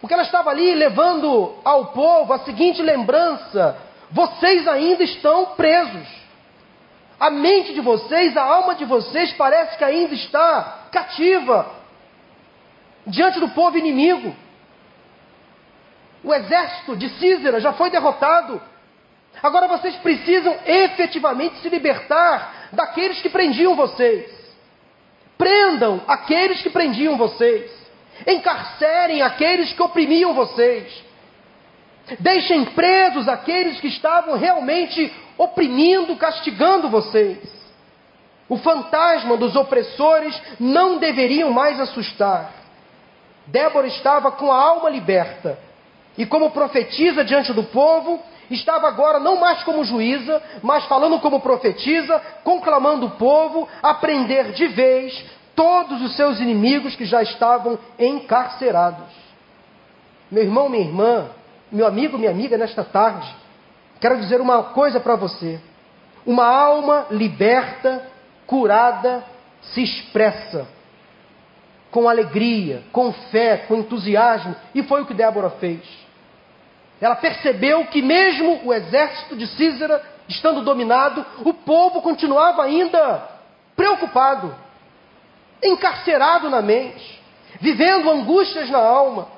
Porque 0.00 0.14
ela 0.14 0.22
estava 0.22 0.50
ali 0.50 0.74
levando 0.74 1.56
ao 1.64 1.86
povo 1.86 2.32
a 2.32 2.38
seguinte 2.40 2.80
lembrança: 2.82 3.76
vocês 4.10 4.66
ainda 4.68 5.02
estão 5.02 5.46
presos. 5.56 6.24
A 7.18 7.30
mente 7.30 7.72
de 7.72 7.80
vocês, 7.80 8.36
a 8.36 8.42
alma 8.42 8.74
de 8.74 8.84
vocês 8.84 9.32
parece 9.34 9.76
que 9.76 9.84
ainda 9.84 10.14
está 10.14 10.86
cativa 10.90 11.83
diante 13.06 13.40
do 13.40 13.48
povo 13.50 13.78
inimigo. 13.78 14.34
O 16.22 16.32
exército 16.32 16.96
de 16.96 17.08
Císera 17.10 17.60
já 17.60 17.72
foi 17.72 17.90
derrotado. 17.90 18.60
Agora 19.42 19.68
vocês 19.68 19.94
precisam 19.96 20.56
efetivamente 20.64 21.58
se 21.58 21.68
libertar 21.68 22.68
daqueles 22.72 23.20
que 23.20 23.28
prendiam 23.28 23.74
vocês. 23.74 24.32
Prendam 25.36 26.00
aqueles 26.06 26.62
que 26.62 26.70
prendiam 26.70 27.16
vocês. 27.16 27.70
Encarcerem 28.26 29.22
aqueles 29.22 29.72
que 29.72 29.82
oprimiam 29.82 30.32
vocês. 30.32 31.04
Deixem 32.20 32.64
presos 32.66 33.28
aqueles 33.28 33.80
que 33.80 33.88
estavam 33.88 34.38
realmente 34.38 35.12
oprimindo, 35.36 36.16
castigando 36.16 36.88
vocês. 36.88 37.38
O 38.48 38.58
fantasma 38.58 39.36
dos 39.36 39.56
opressores 39.56 40.40
não 40.60 40.98
deveriam 40.98 41.50
mais 41.50 41.80
assustar. 41.80 42.63
Débora 43.46 43.86
estava 43.86 44.32
com 44.32 44.50
a 44.50 44.56
alma 44.56 44.88
liberta 44.88 45.58
e, 46.16 46.24
como 46.24 46.50
profetiza 46.50 47.24
diante 47.24 47.52
do 47.52 47.64
povo, 47.64 48.20
estava 48.50 48.88
agora 48.88 49.18
não 49.18 49.36
mais 49.38 49.62
como 49.64 49.84
juíza, 49.84 50.42
mas 50.62 50.84
falando 50.86 51.18
como 51.20 51.40
profetiza, 51.40 52.20
conclamando 52.42 53.06
o 53.06 53.10
povo 53.12 53.68
a 53.82 53.94
prender 53.94 54.52
de 54.52 54.66
vez 54.68 55.24
todos 55.54 56.02
os 56.02 56.16
seus 56.16 56.40
inimigos 56.40 56.96
que 56.96 57.04
já 57.04 57.22
estavam 57.22 57.78
encarcerados. 57.98 59.12
Meu 60.30 60.42
irmão, 60.42 60.68
minha 60.68 60.84
irmã, 60.84 61.30
meu 61.70 61.86
amigo, 61.86 62.18
minha 62.18 62.30
amiga, 62.30 62.56
nesta 62.56 62.82
tarde, 62.82 63.32
quero 64.00 64.18
dizer 64.18 64.40
uma 64.40 64.64
coisa 64.64 64.98
para 64.98 65.16
você. 65.16 65.60
Uma 66.26 66.46
alma 66.46 67.06
liberta, 67.10 68.02
curada, 68.46 69.22
se 69.60 69.82
expressa 69.82 70.73
com 71.94 72.08
alegria, 72.08 72.82
com 72.90 73.12
fé, 73.12 73.56
com 73.68 73.76
entusiasmo, 73.76 74.56
e 74.74 74.82
foi 74.82 75.02
o 75.02 75.06
que 75.06 75.14
Débora 75.14 75.48
fez. 75.48 75.80
Ela 77.00 77.14
percebeu 77.14 77.86
que, 77.86 78.02
mesmo 78.02 78.62
o 78.64 78.74
exército 78.74 79.36
de 79.36 79.46
Císera 79.46 80.02
estando 80.28 80.62
dominado, 80.62 81.24
o 81.44 81.54
povo 81.54 82.02
continuava 82.02 82.64
ainda 82.64 83.22
preocupado, 83.76 84.52
encarcerado 85.62 86.50
na 86.50 86.60
mente, 86.60 87.22
vivendo 87.60 88.10
angústias 88.10 88.68
na 88.70 88.80
alma. 88.80 89.28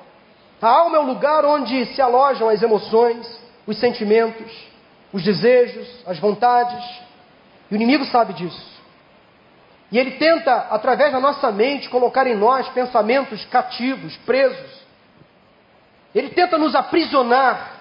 A 0.59 0.67
alma 0.67 0.97
é 0.97 0.99
o 0.99 1.05
lugar 1.05 1.45
onde 1.45 1.85
se 1.93 2.01
alojam 2.01 2.49
as 2.49 2.63
emoções, 2.63 3.39
os 3.67 3.79
sentimentos, 3.79 4.51
os 5.13 5.23
desejos, 5.23 5.87
as 6.07 6.17
vontades. 6.17 6.83
E 7.69 7.75
o 7.75 7.75
inimigo 7.75 8.03
sabe 8.05 8.33
disso. 8.33 8.76
E 9.91 9.97
ele 9.97 10.11
tenta, 10.11 10.67
através 10.69 11.11
da 11.11 11.19
nossa 11.19 11.51
mente, 11.51 11.89
colocar 11.89 12.27
em 12.27 12.35
nós 12.35 12.67
pensamentos 12.69 13.45
cativos, 13.45 14.15
presos. 14.17 14.85
Ele 16.13 16.29
tenta 16.29 16.57
nos 16.57 16.75
aprisionar. 16.75 17.77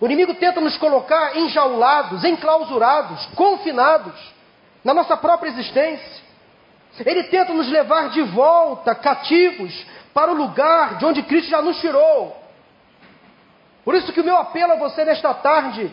O 0.00 0.06
inimigo 0.06 0.34
tenta 0.34 0.60
nos 0.60 0.76
colocar 0.76 1.36
enjaulados, 1.36 2.24
enclausurados, 2.24 3.26
confinados 3.34 4.14
na 4.84 4.92
nossa 4.92 5.16
própria 5.16 5.50
existência. 5.50 6.30
Ele 7.04 7.24
tenta 7.24 7.52
nos 7.52 7.68
levar 7.68 8.10
de 8.10 8.22
volta, 8.22 8.94
cativos, 8.94 9.86
para 10.12 10.30
o 10.30 10.34
lugar 10.34 10.96
de 10.96 11.04
onde 11.06 11.22
Cristo 11.22 11.50
já 11.50 11.62
nos 11.62 11.80
tirou. 11.80 12.36
Por 13.84 13.94
isso 13.94 14.12
que 14.12 14.20
o 14.20 14.24
meu 14.24 14.36
apelo 14.36 14.72
a 14.72 14.76
você 14.76 15.04
nesta 15.04 15.32
tarde 15.34 15.90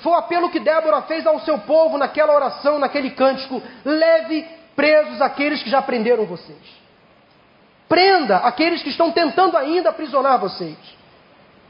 foi 0.00 0.12
o 0.12 0.16
apelo 0.16 0.50
que 0.50 0.60
Débora 0.60 1.02
fez 1.02 1.26
ao 1.26 1.40
seu 1.40 1.58
povo 1.58 1.98
naquela 1.98 2.34
oração, 2.34 2.78
naquele 2.78 3.10
cântico: 3.10 3.62
leve 3.84 4.57
presos 4.78 5.20
aqueles 5.20 5.60
que 5.60 5.68
já 5.68 5.82
prenderam 5.82 6.24
vocês. 6.24 6.56
Prenda 7.88 8.36
aqueles 8.36 8.80
que 8.80 8.90
estão 8.90 9.10
tentando 9.10 9.56
ainda 9.56 9.90
aprisionar 9.90 10.38
vocês. 10.38 10.76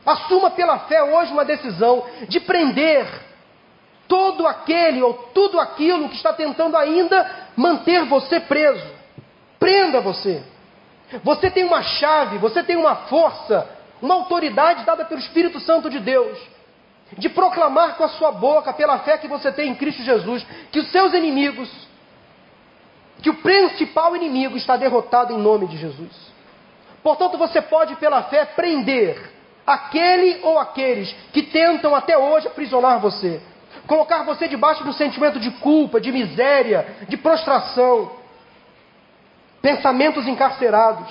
Assuma 0.05 0.51
pela 0.51 0.81
fé 0.81 1.03
hoje 1.03 1.33
uma 1.33 1.45
decisão 1.47 2.05
de 2.29 2.39
prender 2.39 3.07
todo 4.07 4.47
aquele 4.47 5.01
ou 5.01 5.15
tudo 5.33 5.59
aquilo 5.59 6.11
que 6.11 6.17
está 6.17 6.35
tentando 6.35 6.77
ainda 6.77 7.49
manter 7.57 8.05
você 8.05 8.41
preso. 8.41 8.87
Prenda 9.59 10.03
você. 10.03 10.43
Você 11.25 11.51
tem 11.51 11.65
uma 11.65 11.83
chave, 11.83 12.37
você 12.37 12.63
tem 12.63 12.77
uma 12.77 12.95
força, 12.95 13.67
uma 14.03 14.17
autoridade 14.17 14.85
dada 14.85 15.07
pelo 15.07 15.21
Espírito 15.21 15.59
Santo 15.61 15.89
de 15.89 15.99
Deus, 15.99 16.39
de 17.17 17.31
proclamar 17.31 17.97
com 17.97 18.05
a 18.05 18.09
sua 18.11 18.33
boca, 18.33 18.71
pela 18.75 18.99
fé 18.99 19.17
que 19.17 19.27
você 19.27 19.51
tem 19.51 19.71
em 19.71 19.75
Cristo 19.75 20.03
Jesus, 20.03 20.47
que 20.71 20.81
os 20.81 20.91
seus 20.93 21.15
inimigos, 21.15 21.88
que 23.23 23.31
o 23.31 23.35
principal 23.35 24.15
inimigo 24.15 24.57
está 24.57 24.77
derrotado 24.77 25.33
em 25.33 25.39
nome 25.39 25.67
de 25.67 25.77
Jesus. 25.77 26.13
Portanto, 27.03 27.39
você 27.39 27.61
pode, 27.61 27.97
pela 27.97 28.25
fé, 28.25 28.45
prender 28.45 29.31
aquele 29.67 30.41
ou 30.43 30.59
aqueles 30.59 31.15
que 31.33 31.43
tentam 31.43 31.95
até 31.95 32.17
hoje 32.17 32.47
aprisionar 32.47 33.01
você, 33.01 33.41
colocar 33.87 34.23
você 34.25 34.49
debaixo 34.49 34.85
do 34.85 34.93
sentimento 34.93 35.39
de 35.39 35.51
culpa, 35.53 36.01
de 36.01 36.11
miséria, 36.11 36.87
de 37.09 37.17
prostração. 37.17 38.11
Pensamentos 39.61 40.27
encarcerados 40.27 41.09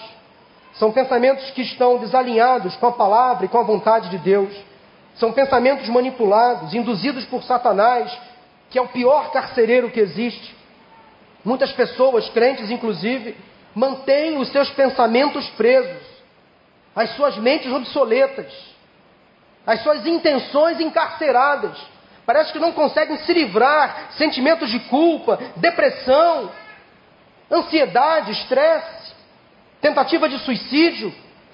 são 0.74 0.91
pensamentos 0.91 1.50
que 1.52 1.62
estão 1.62 1.98
desalinhados 1.98 2.76
com 2.78 2.88
a 2.88 2.91
palavra 2.91 3.46
e 3.46 3.50
com 3.50 3.58
a 3.58 3.63
vontade 3.63 4.10
de 4.10 4.17
Deus. 4.17 4.54
São 5.15 5.32
pensamentos 5.32 5.88
manipulados, 5.89 6.74
induzidos 6.74 7.26
por 7.26 7.43
Satanás, 7.43 8.15
que 8.70 8.78
é 8.78 8.82
o 8.82 8.88
pior 8.88 9.32
carcereiro 9.32 9.89
que 9.89 10.00
existe. 10.00 10.57
Muitas 11.47 11.71
pessoas, 11.71 12.29
crentes 12.29 12.69
inclusive, 12.69 13.36
mantêm 13.73 14.38
os 14.38 14.49
seus 14.49 14.69
pensamentos 14.69 15.47
presos 15.51 16.17
as 16.97 17.12
suas 17.15 17.38
mentes 17.38 17.71
obsoletas, 17.71 18.51
as 19.63 19.83
suas 19.83 20.03
intenções 20.07 20.79
encarceradas. 20.79 21.77
Parece 22.25 22.51
que 22.51 22.57
não 22.57 22.71
conseguem 22.71 23.17
se 23.17 23.31
livrar, 23.33 24.13
sentimentos 24.17 24.67
de 24.71 24.79
culpa, 24.79 25.38
depressão, 25.57 26.51
ansiedade, 27.51 28.31
estresse, 28.31 29.13
tentativa 29.79 30.27
de 30.27 30.39
suicídio. 30.39 31.13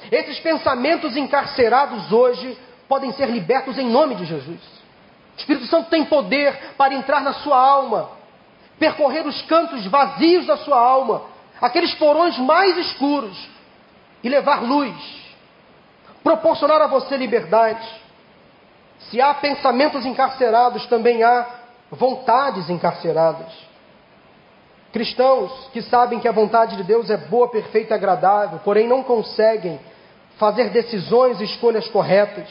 Esses 0.09 0.39
pensamentos 0.39 1.17
encarcerados 1.17 2.09
hoje 2.09 2.57
podem 2.87 3.11
ser 3.11 3.29
libertos 3.29 3.77
em 3.77 3.89
nome 3.89 4.15
de 4.15 4.23
Jesus. 4.23 4.61
O 5.35 5.39
Espírito 5.39 5.65
Santo 5.65 5.89
tem 5.89 6.05
poder 6.05 6.57
para 6.77 6.93
entrar 6.93 7.19
na 7.19 7.33
sua 7.33 7.57
alma, 7.57 8.11
percorrer 8.79 9.25
os 9.25 9.41
cantos 9.43 9.85
vazios 9.87 10.45
da 10.45 10.57
sua 10.57 10.79
alma, 10.79 11.23
aqueles 11.61 11.93
porões 11.95 12.37
mais 12.39 12.77
escuros 12.77 13.37
e 14.23 14.29
levar 14.29 14.61
luz 14.63 15.23
proporcionar 16.23 16.81
a 16.81 16.87
você 16.87 17.17
liberdade. 17.17 17.85
Se 19.11 19.19
há 19.19 19.33
pensamentos 19.33 20.05
encarcerados, 20.05 20.87
também 20.87 21.21
há 21.21 21.45
vontades 21.91 22.69
encarceradas. 22.69 23.51
Cristãos 24.93 25.69
que 25.73 25.81
sabem 25.81 26.19
que 26.19 26.27
a 26.27 26.31
vontade 26.31 26.77
de 26.77 26.83
Deus 26.83 27.09
é 27.09 27.17
boa, 27.17 27.49
perfeita 27.49 27.93
e 27.93 27.97
agradável, 27.97 28.59
porém 28.63 28.87
não 28.87 29.03
conseguem 29.03 29.79
fazer 30.37 30.69
decisões 30.69 31.41
e 31.41 31.43
escolhas 31.43 31.87
corretas. 31.89 32.47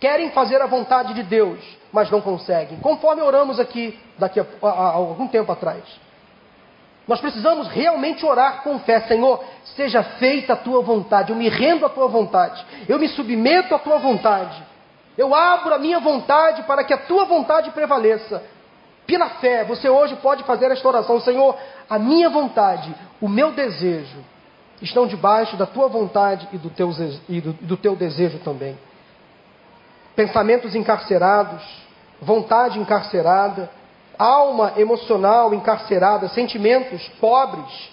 Querem 0.00 0.30
fazer 0.30 0.60
a 0.62 0.66
vontade 0.66 1.14
de 1.14 1.22
Deus, 1.22 1.58
mas 1.92 2.10
não 2.10 2.20
conseguem. 2.20 2.78
Conforme 2.78 3.22
oramos 3.22 3.58
aqui 3.58 3.98
daqui 4.18 4.38
a, 4.40 4.46
a, 4.62 4.68
a 4.68 4.92
algum 4.92 5.26
tempo 5.26 5.50
atrás. 5.50 5.82
Nós 7.08 7.20
precisamos 7.20 7.68
realmente 7.68 8.24
orar 8.26 8.62
com 8.62 8.78
fé, 8.80 9.00
Senhor, 9.00 9.42
seja 9.74 10.02
feita 10.02 10.52
a 10.52 10.56
tua 10.56 10.82
vontade, 10.82 11.30
eu 11.30 11.36
me 11.36 11.48
rendo 11.48 11.86
à 11.86 11.88
tua 11.88 12.06
vontade, 12.06 12.64
eu 12.86 12.98
me 12.98 13.08
submeto 13.08 13.74
à 13.74 13.78
tua 13.78 13.96
vontade, 13.96 14.62
eu 15.16 15.34
abro 15.34 15.74
a 15.74 15.78
minha 15.78 15.98
vontade 16.00 16.64
para 16.64 16.84
que 16.84 16.92
a 16.92 16.98
tua 16.98 17.24
vontade 17.24 17.70
prevaleça. 17.70 18.42
Pela 19.06 19.30
fé, 19.40 19.64
você 19.64 19.88
hoje 19.88 20.16
pode 20.16 20.44
fazer 20.44 20.70
esta 20.70 20.86
oração, 20.86 21.18
Senhor, 21.20 21.56
a 21.88 21.98
minha 21.98 22.28
vontade, 22.28 22.94
o 23.22 23.26
meu 23.26 23.52
desejo, 23.52 24.18
estão 24.82 25.06
debaixo 25.06 25.56
da 25.56 25.64
tua 25.64 25.88
vontade 25.88 26.46
e 26.52 26.58
do 26.58 26.68
teu, 26.68 26.90
e 27.26 27.40
do, 27.40 27.52
do 27.54 27.76
teu 27.78 27.96
desejo 27.96 28.38
também. 28.40 28.76
Pensamentos 30.18 30.74
encarcerados 30.74 31.62
vontade 32.20 32.78
encarcerada, 32.78 33.70
alma 34.18 34.74
emocional 34.76 35.54
encarcerada, 35.54 36.28
sentimentos 36.28 37.08
pobres, 37.20 37.90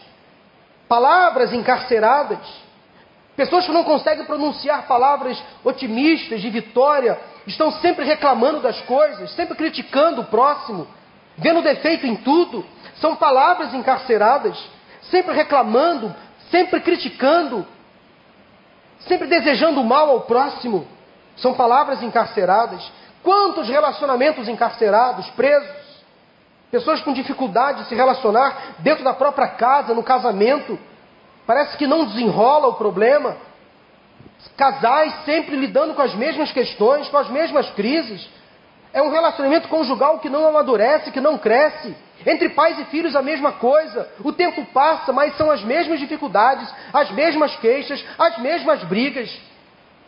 palavras 0.87 1.53
encarceradas, 1.53 2.39
pessoas 3.35 3.65
que 3.65 3.71
não 3.71 3.83
conseguem 3.83 4.25
pronunciar 4.25 4.87
palavras 4.87 5.41
otimistas 5.63 6.41
de 6.41 6.49
vitória, 6.49 7.19
estão 7.45 7.71
sempre 7.73 8.03
reclamando 8.05 8.61
das 8.61 8.81
coisas, 8.81 9.31
sempre 9.35 9.55
criticando 9.55 10.21
o 10.21 10.25
próximo, 10.25 10.87
vendo 11.37 11.61
defeito 11.61 12.07
em 12.07 12.15
tudo, 12.15 12.65
são 12.95 13.15
palavras 13.15 13.73
encarceradas, 13.73 14.57
sempre 15.11 15.35
reclamando, 15.35 16.15
sempre 16.49 16.79
criticando, 16.79 17.67
sempre 19.01 19.27
desejando 19.27 19.83
mal 19.83 20.09
ao 20.09 20.21
próximo, 20.21 20.87
são 21.37 21.53
palavras 21.53 22.01
encarceradas. 22.01 22.91
Quantos 23.23 23.67
relacionamentos 23.67 24.47
encarcerados, 24.47 25.29
presos? 25.31 25.85
Pessoas 26.71 27.01
com 27.01 27.13
dificuldade 27.13 27.83
de 27.83 27.89
se 27.89 27.95
relacionar 27.95 28.75
dentro 28.79 29.03
da 29.03 29.13
própria 29.13 29.47
casa, 29.47 29.93
no 29.93 30.03
casamento. 30.03 30.77
Parece 31.45 31.77
que 31.77 31.87
não 31.87 32.05
desenrola 32.05 32.67
o 32.67 32.73
problema. 32.73 33.37
Casais 34.57 35.13
sempre 35.25 35.55
lidando 35.55 35.93
com 35.93 36.01
as 36.01 36.13
mesmas 36.13 36.51
questões, 36.51 37.07
com 37.09 37.17
as 37.17 37.29
mesmas 37.29 37.69
crises. 37.71 38.27
É 38.93 39.01
um 39.01 39.11
relacionamento 39.11 39.67
conjugal 39.67 40.19
que 40.19 40.29
não 40.29 40.47
amadurece, 40.47 41.11
que 41.11 41.19
não 41.19 41.37
cresce. 41.37 41.95
Entre 42.25 42.49
pais 42.49 42.79
e 42.79 42.85
filhos 42.85 43.15
a 43.15 43.21
mesma 43.21 43.53
coisa. 43.53 44.09
O 44.23 44.31
tempo 44.31 44.65
passa, 44.73 45.11
mas 45.11 45.35
são 45.35 45.51
as 45.51 45.61
mesmas 45.63 45.99
dificuldades, 45.99 46.73
as 46.93 47.11
mesmas 47.11 47.55
queixas, 47.57 48.03
as 48.17 48.37
mesmas 48.37 48.83
brigas, 48.83 49.29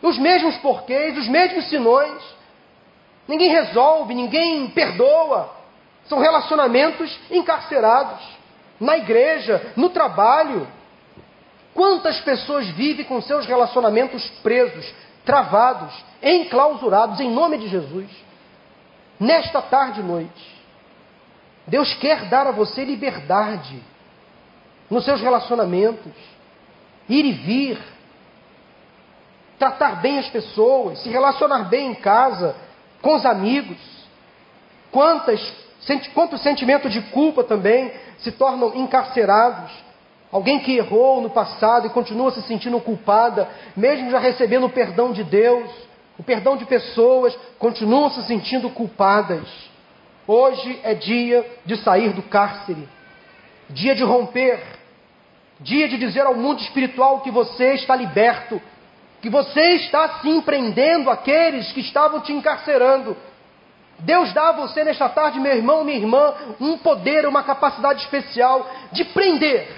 os 0.02 0.18
mesmos 0.18 0.56
porquês, 0.58 1.16
os 1.18 1.28
mesmos 1.28 1.68
sinões. 1.68 2.22
Ninguém 3.26 3.50
resolve, 3.50 4.14
ninguém 4.14 4.68
perdoa. 4.68 5.50
São 6.08 6.18
relacionamentos 6.18 7.18
encarcerados. 7.30 8.20
Na 8.80 8.96
igreja, 8.96 9.72
no 9.76 9.90
trabalho. 9.90 10.66
Quantas 11.74 12.20
pessoas 12.20 12.68
vivem 12.68 13.04
com 13.04 13.20
seus 13.20 13.46
relacionamentos 13.46 14.28
presos, 14.42 14.92
travados, 15.24 15.92
enclausurados 16.22 17.20
em 17.20 17.30
nome 17.30 17.58
de 17.58 17.68
Jesus? 17.68 18.08
Nesta 19.20 19.60
tarde 19.60 20.00
e 20.00 20.02
noite, 20.02 20.58
Deus 21.66 21.92
quer 21.94 22.24
dar 22.28 22.46
a 22.46 22.52
você 22.52 22.84
liberdade 22.84 23.82
nos 24.88 25.04
seus 25.04 25.20
relacionamentos, 25.20 26.12
ir 27.08 27.24
e 27.24 27.32
vir, 27.32 27.78
tratar 29.58 30.00
bem 30.00 30.18
as 30.18 30.28
pessoas, 30.28 31.00
se 31.02 31.08
relacionar 31.08 31.64
bem 31.64 31.90
em 31.90 31.94
casa, 31.94 32.54
com 33.02 33.14
os 33.14 33.26
amigos. 33.26 33.78
Quantas 34.90 35.40
Quantos 36.14 36.42
sentimentos 36.42 36.92
de 36.92 37.00
culpa 37.02 37.44
também 37.44 37.90
se 38.18 38.32
tornam 38.32 38.74
encarcerados? 38.74 39.70
Alguém 40.30 40.58
que 40.58 40.76
errou 40.76 41.22
no 41.22 41.30
passado 41.30 41.86
e 41.86 41.90
continua 41.90 42.30
se 42.30 42.42
sentindo 42.42 42.78
culpada, 42.80 43.48
mesmo 43.74 44.10
já 44.10 44.18
recebendo 44.18 44.66
o 44.66 44.70
perdão 44.70 45.12
de 45.12 45.24
Deus, 45.24 45.70
o 46.18 46.22
perdão 46.22 46.56
de 46.56 46.66
pessoas, 46.66 47.34
continuam 47.58 48.10
se 48.10 48.22
sentindo 48.24 48.68
culpadas. 48.68 49.48
Hoje 50.26 50.78
é 50.82 50.92
dia 50.92 51.46
de 51.64 51.76
sair 51.78 52.12
do 52.12 52.22
cárcere, 52.22 52.86
dia 53.70 53.94
de 53.94 54.02
romper, 54.02 54.60
dia 55.60 55.88
de 55.88 55.96
dizer 55.96 56.26
ao 56.26 56.34
mundo 56.34 56.60
espiritual 56.60 57.20
que 57.20 57.30
você 57.30 57.72
está 57.74 57.96
liberto, 57.96 58.60
que 59.20 59.28
você 59.28 59.74
está 59.76 60.20
se 60.20 60.28
empreendendo 60.28 61.10
aqueles 61.10 61.72
que 61.72 61.80
estavam 61.80 62.20
te 62.20 62.32
encarcerando, 62.32 63.16
Deus 64.00 64.32
dá 64.32 64.50
a 64.50 64.52
você 64.52 64.84
nesta 64.84 65.08
tarde, 65.08 65.40
meu 65.40 65.54
irmão, 65.54 65.82
minha 65.82 65.98
irmã, 65.98 66.34
um 66.60 66.78
poder, 66.78 67.26
uma 67.26 67.42
capacidade 67.42 68.02
especial 68.02 68.70
de 68.92 69.04
prender 69.06 69.68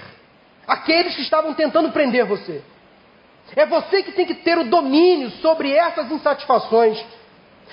aqueles 0.67 1.15
que 1.15 1.21
estavam 1.21 1.53
tentando 1.53 1.91
prender 1.91 2.25
você. 2.25 2.61
É 3.55 3.65
você 3.65 4.03
que 4.03 4.11
tem 4.11 4.25
que 4.25 4.35
ter 4.35 4.57
o 4.57 4.65
domínio 4.65 5.31
sobre 5.41 5.73
essas 5.73 6.09
insatisfações. 6.11 7.03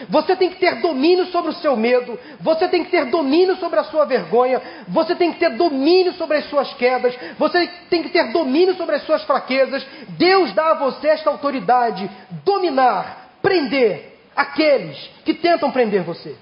Você 0.08 0.37
tem 0.37 0.50
que 0.50 0.56
ter 0.56 0.80
domínio 0.80 1.26
sobre 1.26 1.50
o 1.50 1.54
seu 1.54 1.76
medo, 1.76 2.18
você 2.40 2.68
tem 2.68 2.84
que 2.84 2.90
ter 2.90 3.06
domínio 3.06 3.56
sobre 3.56 3.80
a 3.80 3.84
sua 3.84 4.04
vergonha, 4.04 4.62
você 4.87 5.14
tem 5.14 5.32
que 5.32 5.38
ter 5.38 5.50
domínio 5.56 6.12
sobre 6.14 6.37
as 6.37 6.44
suas 6.48 6.72
quedas, 6.74 7.16
você 7.38 7.66
tem 7.90 8.02
que 8.02 8.11
ter 8.11 8.32
domínio 8.32 8.76
sobre 8.76 8.96
as 8.96 9.02
suas 9.02 9.24
fraquezas. 9.24 9.84
Deus 10.11 10.52
dá 10.52 10.70
a 10.70 10.74
você 10.74 11.08
esta 11.08 11.30
autoridade, 11.30 12.08
dominar, 12.44 13.38
prender, 13.42 14.16
aqueles 14.37 14.96
que 15.24 15.34
tentam 15.34 15.72
prender 15.72 16.02
você. 16.02 16.37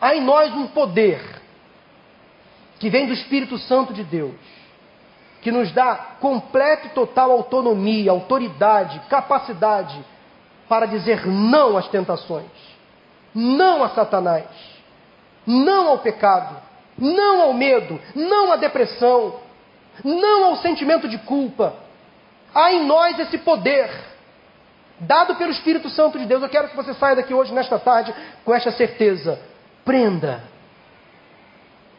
Há 0.00 0.16
em 0.16 0.20
nós 0.20 0.52
um 0.52 0.66
poder 0.66 1.20
que 2.80 2.90
vem 2.90 3.06
do 3.06 3.12
Espírito 3.12 3.56
Santo 3.58 3.92
de 3.92 4.02
Deus, 4.02 4.34
que 5.42 5.52
nos 5.52 5.70
dá 5.72 5.94
completa 6.20 6.88
e 6.88 6.90
total 6.90 7.30
autonomia, 7.30 8.10
autoridade, 8.10 9.00
capacidade 9.08 10.04
para 10.68 10.86
dizer 10.86 11.26
não 11.26 11.76
às 11.76 11.88
tentações, 11.88 12.50
não 13.34 13.82
a 13.82 13.90
Satanás, 13.90 14.46
não 15.46 15.88
ao 15.88 15.98
pecado, 15.98 16.56
não 16.98 17.40
ao 17.40 17.54
medo, 17.54 18.00
não 18.14 18.52
à 18.52 18.56
depressão, 18.56 19.40
não 20.04 20.44
ao 20.44 20.56
sentimento 20.56 21.08
de 21.08 21.18
culpa. 21.18 21.74
Há 22.54 22.72
em 22.72 22.84
nós 22.84 23.18
esse 23.18 23.38
poder 23.38 23.90
dado 25.00 25.36
pelo 25.36 25.52
Espírito 25.52 25.88
Santo 25.90 26.18
de 26.18 26.26
Deus. 26.26 26.42
Eu 26.42 26.48
quero 26.48 26.68
que 26.68 26.76
você 26.76 26.92
saia 26.94 27.16
daqui 27.16 27.32
hoje, 27.32 27.52
nesta 27.52 27.78
tarde, 27.78 28.14
com 28.44 28.54
esta 28.54 28.70
certeza. 28.72 29.40
Prenda 29.84 30.42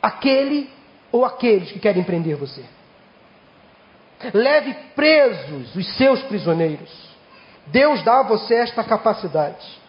aquele 0.02 0.70
ou 1.12 1.26
aqueles 1.26 1.72
que 1.72 1.80
querem 1.80 2.04
prender 2.04 2.36
você. 2.36 2.64
Leve 4.34 4.74
presos 4.96 5.76
os 5.76 5.98
seus 5.98 6.22
prisioneiros. 6.24 7.09
Deus 7.72 8.04
dá 8.04 8.20
a 8.20 8.24
você 8.24 8.56
esta 8.56 8.84
capacidade. 8.84 9.80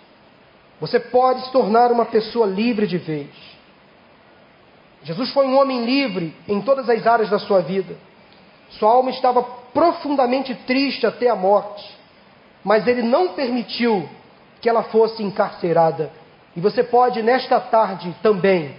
Você 0.80 0.98
pode 0.98 1.44
se 1.44 1.52
tornar 1.52 1.92
uma 1.92 2.06
pessoa 2.06 2.46
livre 2.46 2.86
de 2.86 2.98
vez. 2.98 3.30
Jesus 5.02 5.30
foi 5.32 5.46
um 5.46 5.58
homem 5.58 5.84
livre 5.84 6.34
em 6.46 6.60
todas 6.60 6.88
as 6.88 7.06
áreas 7.06 7.30
da 7.30 7.38
sua 7.38 7.60
vida. 7.60 7.96
Sua 8.70 8.90
alma 8.90 9.10
estava 9.10 9.42
profundamente 9.42 10.54
triste 10.54 11.06
até 11.06 11.28
a 11.28 11.34
morte 11.34 12.00
mas 12.64 12.86
ele 12.86 13.02
não 13.02 13.34
permitiu 13.34 14.08
que 14.60 14.68
ela 14.68 14.84
fosse 14.84 15.22
encarcerada. 15.22 16.10
E 16.54 16.60
você 16.60 16.82
pode, 16.82 17.22
nesta 17.22 17.58
tarde 17.58 18.14
também, 18.22 18.76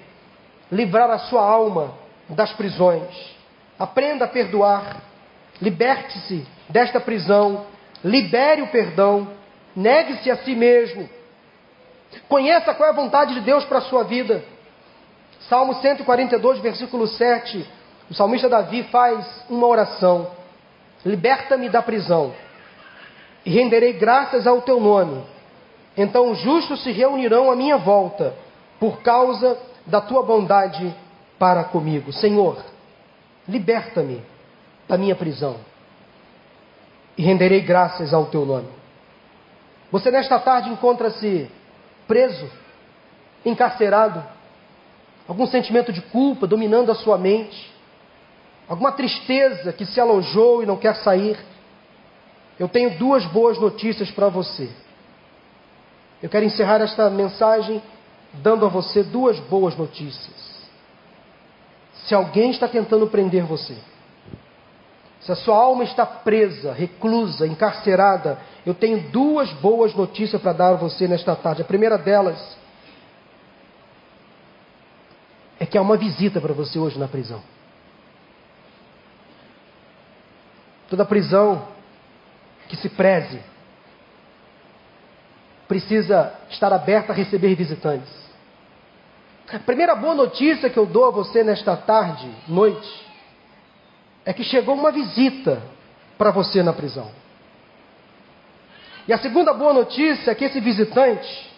livrar 0.72 1.10
a 1.10 1.20
sua 1.20 1.42
alma 1.42 1.94
das 2.30 2.52
prisões. 2.54 3.36
Aprenda 3.80 4.26
a 4.26 4.28
perdoar. 4.28 5.02
Liberte-se 5.62 6.46
desta 6.70 7.00
prisão. 7.00 7.66
Libere 8.04 8.62
o 8.62 8.68
perdão. 8.68 9.28
Negue-se 9.76 10.30
a 10.30 10.38
si 10.38 10.56
mesmo. 10.56 11.10
Conheça 12.28 12.74
qual 12.74 12.88
é 12.88 12.92
a 12.92 12.96
vontade 12.96 13.34
de 13.36 13.42
Deus 13.42 13.64
para 13.66 13.78
a 13.78 13.82
sua 13.82 14.04
vida. 14.04 14.44
Salmo 15.48 15.76
142, 15.76 16.60
versículo 16.60 17.08
7. 17.08 17.66
O 18.10 18.14
salmista 18.14 18.50
Davi 18.50 18.84
faz 18.84 19.46
uma 19.50 19.68
oração: 19.68 20.30
Liberta-me 21.06 21.70
da 21.70 21.82
prisão 21.82 22.34
e 23.46 23.50
renderei 23.50 23.94
graças 23.94 24.46
ao 24.46 24.62
teu 24.62 24.80
nome. 24.80 25.24
Então 25.96 26.32
os 26.32 26.40
justos 26.40 26.84
se 26.84 26.92
reunirão 26.92 27.52
à 27.52 27.56
minha 27.56 27.78
volta, 27.78 28.34
por 28.80 29.02
causa 29.02 29.58
da 29.86 30.02
tua 30.02 30.24
bondade 30.24 30.94
para 31.40 31.64
comigo. 31.64 32.14
Senhor, 32.14 32.64
liberta-me 33.48 34.22
da 34.88 34.98
minha 34.98 35.16
prisão 35.16 35.71
e 37.18 37.22
renderei 37.22 37.62
graças 37.62 38.14
ao 38.14 38.26
teu 38.26 38.46
nome. 38.46 38.68
Você 39.92 40.10
nesta 40.10 40.40
tarde 40.40 40.70
encontra-se 40.70 41.50
preso, 42.08 42.50
encarcerado, 43.46 44.24
algum 45.28 45.46
sentimento 45.46 45.92
de 45.92 46.02
culpa 46.02 46.48
dominando 46.48 46.92
a 46.92 46.96
sua 46.96 47.18
mente, 47.18 47.72
alguma 48.68 48.92
tristeza 48.92 49.74
que 49.74 49.86
se 49.86 50.00
alojou 50.00 50.64
e 50.64 50.66
não 50.66 50.78
quer 50.78 50.96
sair. 50.96 51.38
Eu 52.60 52.70
tenho 52.70 52.98
duas 52.98 53.26
boas 53.26 53.58
notícias 53.58 54.10
para 54.12 54.30
você. 54.30 54.70
Eu 56.22 56.30
quero 56.30 56.46
encerrar 56.46 56.82
esta 56.82 57.10
mensagem 57.10 57.82
dando 58.34 58.66
a 58.66 58.70
você 58.70 59.04
duas 59.04 59.40
boas 59.40 59.76
notícias. 59.76 60.52
Se 62.06 62.16
alguém 62.16 62.52
está 62.52 62.68
tentando 62.68 63.08
prender 63.08 63.44
você, 63.44 63.76
se 65.22 65.32
a 65.32 65.36
sua 65.36 65.56
alma 65.56 65.84
está 65.84 66.06
presa, 66.06 66.74
reclusa, 66.74 67.46
encarcerada, 67.46 68.40
eu 68.66 68.74
tenho 68.74 69.10
duas 69.10 69.52
boas 69.54 69.94
notícias 69.94 70.42
para 70.42 70.54
dar 70.54 70.70
a 70.70 70.76
você 70.76 71.08
nesta 71.08 71.36
tarde. 71.36 71.62
A 71.62 71.66
primeira 71.66 71.98
delas 71.98 72.58
é 75.60 75.66
que 75.66 75.78
há 75.78 75.82
uma 75.82 75.96
visita 75.96 76.42
para 76.42 76.54
você 76.54 76.80
hoje 76.80 76.98
na 76.98 77.08
prisão. 77.08 77.42
Toda 80.90 81.06
prisão 81.06 81.68
que 82.68 82.76
se 82.76 82.90
preze, 82.90 83.40
precisa 85.68 86.34
estar 86.50 86.74
aberta 86.74 87.14
a 87.14 87.16
receber 87.16 87.54
visitantes. 87.54 88.12
A 89.54 89.60
primeira 89.60 89.96
boa 89.96 90.16
notícia 90.16 90.70
que 90.70 90.80
eu 90.80 90.86
dou 90.86 91.06
a 91.06 91.12
você 91.12 91.44
nesta 91.44 91.78
tarde, 91.78 92.28
noite, 92.48 93.11
é 94.26 94.34
que 94.34 94.44
chegou 94.44 94.76
uma 94.76 94.92
visita 94.92 95.62
para 96.18 96.32
você 96.32 96.62
na 96.62 96.74
prisão. 96.74 97.10
E 99.08 99.14
a 99.14 99.18
segunda 99.18 99.54
boa 99.54 99.74
notícia 99.74 100.32
é 100.32 100.36
que 100.36 100.46
esse 100.46 100.60
visitante, 100.60 101.52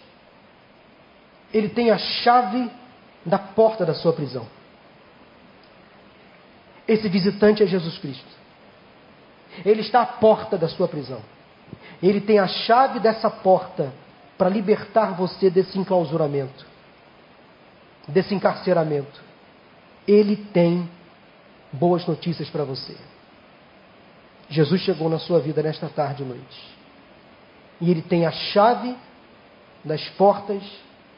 ele 1.52 1.68
tem 1.68 1.90
a 1.90 1.98
chave 1.98 2.70
da 3.24 3.38
porta 3.38 3.84
da 3.84 3.94
sua 3.94 4.12
prisão. 4.12 4.46
Esse 6.86 7.08
visitante 7.08 7.62
é 7.62 7.66
Jesus 7.66 7.98
Cristo. 7.98 8.34
Ele 9.64 9.82
está 9.82 10.02
à 10.02 10.06
porta 10.06 10.56
da 10.56 10.68
sua 10.68 10.88
prisão. 10.88 11.20
Ele 12.02 12.20
tem 12.20 12.38
a 12.38 12.46
chave 12.46 12.98
dessa 12.98 13.30
porta 13.30 13.92
para 14.36 14.48
libertar 14.48 15.14
você 15.14 15.48
desse 15.48 15.78
enclausuramento, 15.78 16.66
desse 18.08 18.34
encarceramento. 18.34 19.22
Ele 20.06 20.36
tem 20.36 20.88
boas 21.74 22.06
notícias 22.06 22.48
para 22.48 22.64
você. 22.64 22.96
Jesus 24.48 24.80
chegou 24.82 25.08
na 25.08 25.18
sua 25.18 25.40
vida 25.40 25.62
nesta 25.62 25.88
tarde 25.88 26.22
e 26.22 26.26
noite. 26.26 26.74
E 27.80 27.90
ele 27.90 28.02
tem 28.02 28.24
a 28.24 28.30
chave 28.30 28.96
das 29.84 30.08
portas 30.10 30.62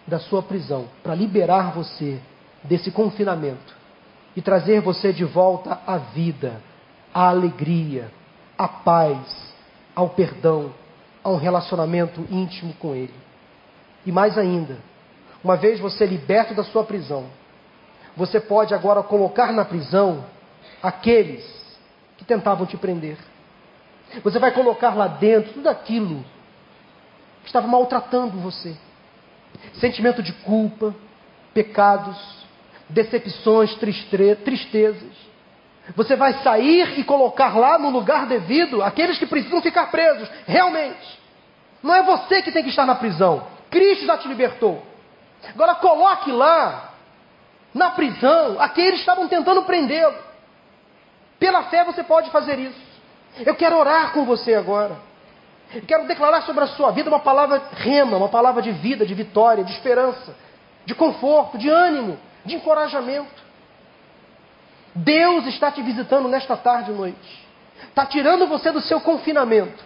da 0.07 0.19
sua 0.19 0.43
prisão 0.43 0.89
para 1.03 1.15
liberar 1.15 1.73
você 1.73 2.19
desse 2.63 2.91
confinamento 2.91 3.77
e 4.35 4.41
trazer 4.41 4.81
você 4.81 5.13
de 5.13 5.25
volta 5.25 5.81
à 5.87 5.99
vida, 5.99 6.61
à 7.13 7.29
alegria, 7.29 8.11
à 8.57 8.67
paz, 8.69 9.55
ao 9.95 10.11
perdão, 10.11 10.73
a 11.23 11.31
um 11.31 11.37
relacionamento 11.37 12.25
íntimo 12.31 12.73
com 12.75 12.95
Ele. 12.95 13.15
E 14.05 14.13
mais 14.13 14.39
ainda, 14.39 14.79
uma 15.43 15.57
vez 15.57 15.81
você 15.81 16.07
liberto 16.07 16.55
da 16.55 16.65
sua 16.65 16.85
prisão, 16.85 17.27
você 18.17 18.41
pode 18.41 18.73
agora 18.73 19.03
colocar 19.03 19.53
na 19.53 19.65
prisão 19.65 20.25
aqueles 20.87 21.45
que 22.17 22.25
tentavam 22.25 22.67
te 22.67 22.77
prender. 22.77 23.19
Você 24.23 24.39
vai 24.39 24.53
colocar 24.53 24.95
lá 24.95 25.09
dentro 25.09 25.55
tudo 25.55 25.69
aquilo 25.69 26.25
que 27.43 27.49
estava 27.49 27.67
maltratando 27.67 28.39
você. 28.39 28.77
Sentimento 29.81 30.23
de 30.23 30.33
culpa, 30.33 30.95
pecados, 31.53 32.17
decepções, 32.89 33.75
tristezas. 33.75 35.27
Você 35.95 36.15
vai 36.17 36.35
sair 36.43 36.99
e 36.99 37.05
colocar 37.05 37.57
lá 37.57 37.79
no 37.79 37.91
lugar 37.91 38.27
devido 38.27 38.83
aqueles 38.83 39.19
que 39.19 39.27
precisam 39.27 39.61
ficar 39.63 39.91
presos, 39.91 40.29
realmente. 40.47 41.19
Não 41.83 41.95
é 41.95 42.03
você 42.03 42.43
que 42.43 42.53
tem 42.53 42.63
que 42.63 42.71
estar 42.71 42.87
na 42.87 42.95
prisão. 42.95 43.47
Cristo 43.71 44.07
já 44.07 44.19
te 44.19 44.29
libertou. 44.29 44.83
Agora 45.49 45.75
coloque 45.77 46.33
lá, 46.33 46.95
na 47.75 47.91
prisão, 47.91 48.61
aqueles 48.61 48.95
que 48.95 49.01
estavam 49.01 49.29
tentando 49.29 49.63
prendê-lo. 49.63 50.27
Pela 51.39 51.65
fé 51.65 51.85
você 51.85 52.03
pode 52.03 52.31
fazer 52.31 52.59
isso. 52.59 52.81
Eu 53.45 53.55
quero 53.55 53.77
orar 53.77 54.13
com 54.13 54.25
você 54.25 54.55
agora. 54.55 54.97
Eu 55.75 55.83
quero 55.83 56.07
declarar 56.07 56.43
sobre 56.43 56.65
a 56.65 56.69
sua 56.69 56.91
vida 56.93 57.11
uma 57.11 57.21
palavra 57.21 57.63
rema, 57.73 58.17
uma 58.17 58.29
palavra 58.29 58.63
de 58.63 58.71
vida, 58.73 59.05
de 59.05 59.15
vitória, 59.15 59.65
de 59.65 59.73
esperança, 59.73 60.35
de 60.85 60.95
conforto, 60.95 61.59
de 61.59 61.69
ânimo, 61.69 62.19
de 62.45 62.55
encorajamento. 62.55 63.45
Deus 64.95 65.47
está 65.47 65.71
te 65.71 65.83
visitando 65.83 66.29
nesta 66.29 66.57
tarde 66.57 66.91
e 66.91 66.95
noite. 66.95 67.47
Está 67.89 68.07
tirando 68.07 68.47
você 68.47 68.71
do 68.71 68.81
seu 68.81 69.01
confinamento 69.01 69.85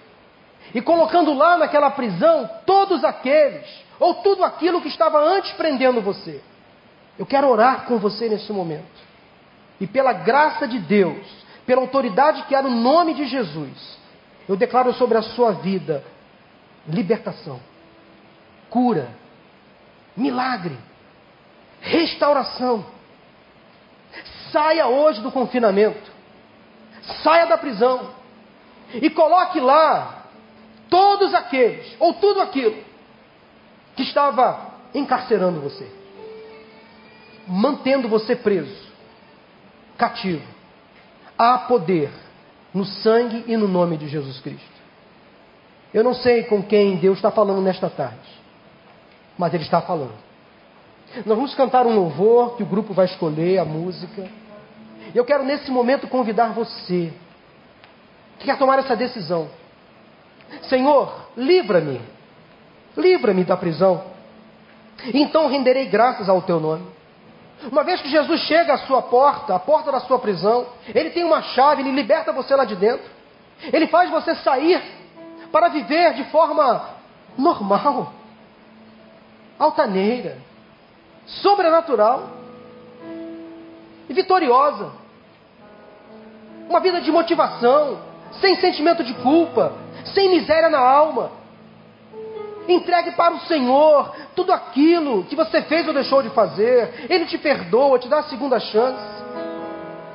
e 0.75 0.81
colocando 0.81 1.35
lá 1.35 1.59
naquela 1.59 1.91
prisão 1.91 2.49
todos 2.65 3.03
aqueles, 3.03 3.67
ou 3.99 4.15
tudo 4.15 4.45
aquilo 4.45 4.81
que 4.81 4.89
estava 4.89 5.19
antes 5.19 5.51
prendendo 5.53 6.01
você. 6.01 6.41
Eu 7.19 7.27
quero 7.27 7.49
orar 7.49 7.87
com 7.87 7.99
você 7.99 8.29
nesse 8.29 8.53
momento. 8.53 9.01
E 9.81 9.87
pela 9.87 10.13
graça 10.13 10.69
de 10.69 10.79
Deus, 10.79 11.27
pela 11.71 11.83
autoridade 11.83 12.43
que 12.47 12.55
há 12.57 12.61
no 12.63 12.71
nome 12.71 13.15
de 13.15 13.27
Jesus, 13.27 13.97
eu 14.49 14.57
declaro 14.57 14.93
sobre 14.95 15.17
a 15.17 15.23
sua 15.23 15.53
vida 15.53 16.03
libertação, 16.85 17.61
cura, 18.69 19.09
milagre, 20.17 20.77
restauração. 21.81 22.85
Saia 24.51 24.89
hoje 24.89 25.21
do 25.21 25.31
confinamento, 25.31 26.11
saia 27.23 27.47
da 27.47 27.57
prisão 27.57 28.15
e 28.93 29.09
coloque 29.09 29.61
lá 29.61 30.25
todos 30.89 31.33
aqueles, 31.33 31.95
ou 32.01 32.15
tudo 32.15 32.41
aquilo, 32.41 32.83
que 33.95 34.03
estava 34.03 34.73
encarcerando 34.93 35.61
você, 35.61 35.89
mantendo 37.47 38.09
você 38.09 38.35
preso, 38.35 38.91
cativo. 39.97 40.59
Há 41.43 41.57
poder 41.57 42.11
no 42.75 42.85
sangue 42.85 43.45
e 43.47 43.57
no 43.57 43.67
nome 43.67 43.97
de 43.97 44.07
Jesus 44.09 44.39
Cristo. 44.41 44.81
Eu 45.95 46.05
não 46.05 46.13
sei 46.13 46.43
com 46.45 46.63
quem 46.63 46.97
Deus 46.97 47.17
está 47.17 47.31
falando 47.31 47.63
nesta 47.63 47.89
tarde, 47.89 48.29
mas 49.39 49.55
Ele 49.55 49.63
está 49.63 49.81
falando. 49.81 50.13
Nós 51.25 51.35
vamos 51.35 51.55
cantar 51.55 51.87
um 51.87 51.95
louvor 51.95 52.59
que 52.59 52.63
o 52.63 52.67
grupo 52.67 52.93
vai 52.93 53.07
escolher, 53.07 53.57
a 53.57 53.65
música. 53.65 54.29
Eu 55.15 55.25
quero 55.25 55.43
nesse 55.43 55.71
momento 55.71 56.07
convidar 56.09 56.53
você 56.53 57.11
que 58.39 58.45
quer 58.45 58.59
tomar 58.59 58.79
essa 58.79 58.95
decisão. 58.95 59.49
Senhor, 60.69 61.31
livra-me, 61.39 62.03
livra-me 62.99 63.45
da 63.45 63.57
prisão. 63.57 64.05
Então 65.15 65.49
renderei 65.49 65.87
graças 65.87 66.29
ao 66.29 66.43
teu 66.43 66.61
nome. 66.61 67.00
Uma 67.71 67.85
vez 67.85 68.01
que 68.01 68.09
Jesus 68.09 68.41
chega 68.43 68.75
à 68.75 68.79
sua 68.79 69.03
porta, 69.03 69.55
à 69.55 69.59
porta 69.59 69.93
da 69.93 70.01
sua 70.01 70.19
prisão, 70.19 70.67
ele 70.95 71.11
tem 71.11 71.25
uma 71.25 71.43
chave, 71.43 71.83
ele 71.83 71.91
liberta 71.91 72.33
você 72.33 72.55
lá 72.57 72.65
de 72.65 72.77
dentro. 72.77 73.05
Ele 73.73 73.87
faz 73.89 74.11
você 74.11 74.35
sair 74.37 74.83
para 75.53 75.69
viver 75.69 76.15
de 76.15 76.25
forma 76.25 76.89
normal, 77.37 78.13
altaneira, 79.59 80.39
sobrenatural 81.27 82.31
e 84.09 84.15
vitoriosa. 84.15 84.93
Uma 86.69 86.81
vida 86.81 87.01
de 87.01 87.11
motivação, 87.11 88.01
sem 88.41 88.57
sentimento 88.57 89.05
de 89.05 89.13
culpa, 89.15 89.75
sem 90.15 90.31
miséria 90.31 90.71
na 90.71 90.79
alma. 90.79 91.40
Entregue 92.71 93.11
para 93.13 93.35
o 93.35 93.41
Senhor 93.41 94.15
tudo 94.37 94.53
aquilo 94.53 95.25
que 95.25 95.35
você 95.35 95.63
fez 95.63 95.89
ou 95.89 95.95
deixou 95.95 96.23
de 96.23 96.31
fazer. 96.31 97.07
Ele 97.09 97.27
te 97.27 97.37
perdoa, 97.37 97.99
te 97.99 98.09
dá 98.09 98.19
a 98.19 98.25
segunda 98.25 98.61
chance. 98.61 99.21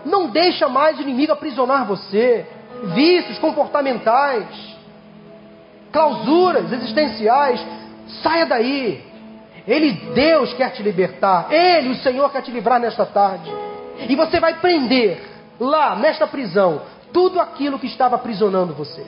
Não 0.06 0.28
deixa 0.28 0.70
mais 0.70 0.98
o 0.98 1.02
inimigo 1.02 1.34
aprisionar 1.34 1.86
você. 1.86 2.46
Vícios 2.94 3.38
comportamentais, 3.40 4.48
clausuras 5.92 6.72
existenciais. 6.72 7.66
Saia 8.24 8.46
daí. 8.46 9.04
Ele, 9.68 9.92
Deus, 10.14 10.54
quer 10.54 10.72
te 10.72 10.82
libertar. 10.82 11.52
Ele, 11.52 11.90
o 11.90 11.96
Senhor, 11.96 12.32
quer 12.32 12.42
te 12.42 12.52
livrar 12.52 12.80
nesta 12.80 13.06
tarde. 13.06 13.52
E 14.08 14.16
você 14.16 14.40
vai 14.40 14.54
prender 14.56 15.22
lá, 15.60 15.96
nesta 15.96 16.28
prisão, 16.28 16.82
tudo 17.12 17.40
aquilo 17.40 17.80
que 17.80 17.88
estava 17.88 18.16
aprisionando 18.16 18.74
você. 18.74 19.06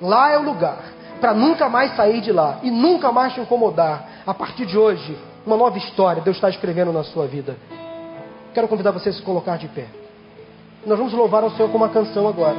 Lá 0.00 0.30
é 0.30 0.38
o 0.38 0.42
lugar 0.42 0.95
para 1.20 1.34
nunca 1.34 1.68
mais 1.68 1.94
sair 1.96 2.20
de 2.20 2.32
lá 2.32 2.58
e 2.62 2.70
nunca 2.70 3.10
mais 3.12 3.32
te 3.32 3.40
incomodar. 3.40 4.04
A 4.26 4.34
partir 4.34 4.66
de 4.66 4.76
hoje, 4.76 5.16
uma 5.46 5.56
nova 5.56 5.78
história 5.78 6.22
Deus 6.22 6.36
está 6.36 6.48
escrevendo 6.48 6.92
na 6.92 7.04
sua 7.04 7.26
vida. 7.26 7.56
Quero 8.52 8.68
convidar 8.68 8.90
você 8.90 9.10
a 9.10 9.12
se 9.12 9.22
colocar 9.22 9.56
de 9.58 9.68
pé. 9.68 9.86
Nós 10.86 10.98
vamos 10.98 11.12
louvar 11.12 11.42
ao 11.42 11.50
Senhor 11.50 11.68
com 11.68 11.76
uma 11.76 11.88
canção 11.88 12.28
agora. 12.28 12.56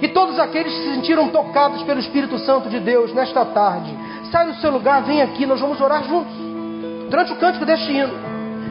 E 0.00 0.08
todos 0.08 0.38
aqueles 0.38 0.72
que 0.72 0.82
se 0.82 0.94
sentiram 0.94 1.28
tocados 1.28 1.82
pelo 1.82 2.00
Espírito 2.00 2.38
Santo 2.38 2.68
de 2.68 2.80
Deus 2.80 3.12
nesta 3.12 3.44
tarde, 3.44 3.94
sai 4.30 4.46
do 4.46 4.54
seu 4.60 4.70
lugar, 4.70 5.02
vem 5.02 5.22
aqui, 5.22 5.46
nós 5.46 5.60
vamos 5.60 5.80
orar 5.80 6.04
juntos. 6.04 6.32
Durante 7.08 7.32
o 7.32 7.36
cântico 7.36 7.64
deste 7.64 7.92
hino. 7.92 8.12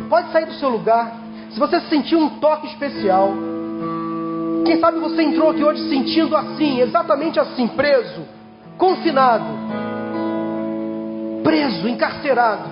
Pode 0.09 0.31
sair 0.31 0.45
do 0.45 0.53
seu 0.55 0.69
lugar. 0.69 1.13
Se 1.51 1.59
você 1.59 1.79
sentiu 1.81 2.19
um 2.19 2.29
toque 2.39 2.67
especial, 2.67 3.31
quem 4.65 4.79
sabe 4.79 4.99
você 4.99 5.21
entrou 5.21 5.51
aqui 5.51 5.63
hoje 5.63 5.87
sentindo 5.89 6.35
assim, 6.35 6.79
exatamente 6.79 7.39
assim, 7.39 7.67
preso, 7.67 8.21
confinado, 8.77 9.45
preso, 11.43 11.87
encarcerado, 11.87 12.69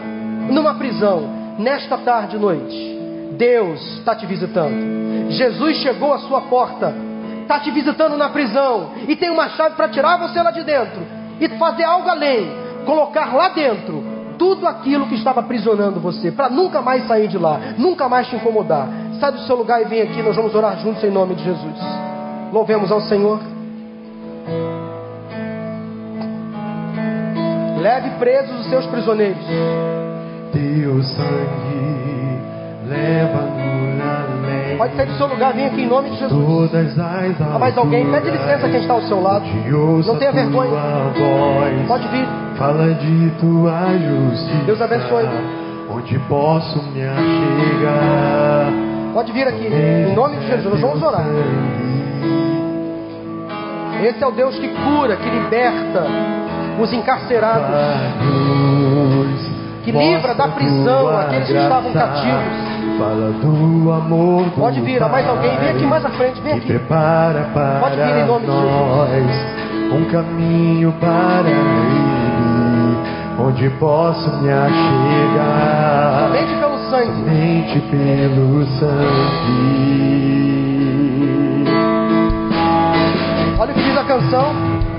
numa 0.49 0.75
prisão, 0.75 1.23
nesta 1.57 1.97
tarde 1.97 2.35
e 2.35 2.39
noite. 2.39 2.99
Deus 3.37 3.81
está 3.97 4.15
te 4.15 4.25
visitando. 4.25 5.31
Jesus 5.31 5.77
chegou 5.77 6.13
à 6.13 6.19
sua 6.19 6.41
porta, 6.41 6.93
está 7.41 7.59
te 7.59 7.71
visitando 7.71 8.17
na 8.17 8.29
prisão 8.29 8.91
e 9.07 9.15
tem 9.15 9.29
uma 9.29 9.49
chave 9.49 9.75
para 9.75 9.89
tirar 9.89 10.17
você 10.17 10.41
lá 10.41 10.51
de 10.51 10.63
dentro 10.63 11.01
e 11.39 11.47
fazer 11.57 11.83
algo 11.83 12.09
além, 12.09 12.51
colocar 12.85 13.33
lá 13.33 13.49
dentro 13.49 14.11
tudo 14.37 14.67
aquilo 14.67 15.05
que 15.05 15.13
estava 15.13 15.39
aprisionando 15.41 15.99
você, 15.99 16.31
para 16.31 16.49
nunca 16.49 16.81
mais 16.81 17.07
sair 17.07 17.27
de 17.27 17.37
lá, 17.37 17.59
nunca 17.77 18.09
mais 18.09 18.27
te 18.27 18.35
incomodar. 18.35 18.87
Sai 19.19 19.31
do 19.31 19.41
seu 19.41 19.55
lugar 19.55 19.79
e 19.83 19.85
vem 19.85 20.01
aqui, 20.01 20.19
nós 20.23 20.35
vamos 20.35 20.55
orar 20.55 20.79
juntos 20.79 21.03
em 21.03 21.11
nome 21.11 21.35
de 21.35 21.43
Jesus. 21.43 21.75
Louvemos 22.51 22.91
ao 22.91 23.01
Senhor. 23.01 23.39
Leve 27.81 28.11
presos 28.19 28.59
os 28.59 28.69
seus 28.69 28.85
prisioneiros. 28.85 29.43
Teu 30.53 31.03
sangue 31.03 31.81
Pode 34.77 34.95
sair 34.95 35.05
do 35.05 35.13
seu 35.13 35.27
lugar, 35.27 35.53
vem 35.53 35.65
aqui 35.65 35.81
em 35.81 35.87
nome 35.87 36.09
de 36.09 36.17
Jesus. 36.17 36.45
Todas 36.45 36.99
as 36.99 37.41
Há 37.41 37.59
mais 37.59 37.77
alguém? 37.77 38.09
Pede 38.11 38.31
licença 38.31 38.67
quem 38.67 38.81
está 38.81 38.93
ao 38.93 39.01
seu 39.03 39.21
lado. 39.21 39.45
Não 40.05 40.17
tenha 40.17 40.31
vergonha. 40.31 40.71
Voz. 40.71 41.87
Pode 41.87 42.07
vir. 42.09 42.27
Fala 42.55 42.93
de 42.93 43.29
tua 43.39 43.97
justiça. 43.97 44.65
Deus 44.65 44.81
abençoe. 44.81 45.25
Onde 45.89 46.19
posso 46.19 46.81
me 46.91 47.03
achegar. 47.03 48.71
Pode 49.13 49.31
vir 49.31 49.47
aqui. 49.47 49.67
Em 49.67 50.15
nome 50.15 50.37
de 50.37 50.47
Jesus, 50.47 50.71
nós 50.71 50.81
vamos 50.81 51.01
orar. 51.01 51.25
Esse 54.03 54.23
é 54.23 54.27
o 54.27 54.31
Deus 54.31 54.57
que 54.57 54.67
cura, 54.67 55.15
que 55.15 55.29
liberta 55.29 56.07
os 56.79 56.93
encarcerados, 56.93 57.69
que 59.83 59.91
livra 59.91 60.33
da 60.35 60.47
prisão 60.49 61.19
aqueles 61.19 61.47
que 61.47 61.57
estavam 61.57 61.91
cativos. 61.91 62.71
Fala 62.97 63.31
do 63.31 63.91
amor 63.91 64.43
do 64.45 64.51
Pode 64.51 64.81
vir, 64.81 65.01
há 65.01 65.09
mais 65.09 65.27
alguém? 65.27 65.57
Vem 65.57 65.69
aqui 65.69 65.85
mais 65.85 66.05
à 66.05 66.09
frente, 66.09 66.39
vem 66.41 66.53
aqui. 66.53 66.67
prepara 66.67 67.49
para 67.53 67.79
Pode 67.79 67.95
vir 67.95 68.17
em 68.17 68.25
nome 68.27 68.45
de 68.45 68.51
nós 68.51 69.61
um 69.91 70.05
caminho 70.11 70.91
para 70.99 71.49
ele, 71.49 72.97
onde 73.39 73.69
posso 73.71 74.29
me 74.41 74.51
achegar 74.51 76.27
Somente 76.27 76.53
pelo 76.55 76.77
sangue. 76.89 77.05
somente 77.05 77.79
pelo 77.89 78.65
sangue 78.79 80.01
Olha 83.59 83.71
o 83.71 83.75
que 83.75 83.83
diz 83.83 83.97
a 83.97 84.03
canção. 84.03 84.90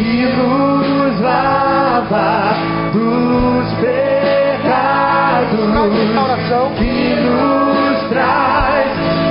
Que 0.00 0.24
nos 0.34 1.20
lava 1.20 2.54
dos 2.92 3.72
pecados. 3.74 5.50
restauração. 5.92 6.72
que 6.76 7.16
nos 7.20 8.08
traz 8.08 8.88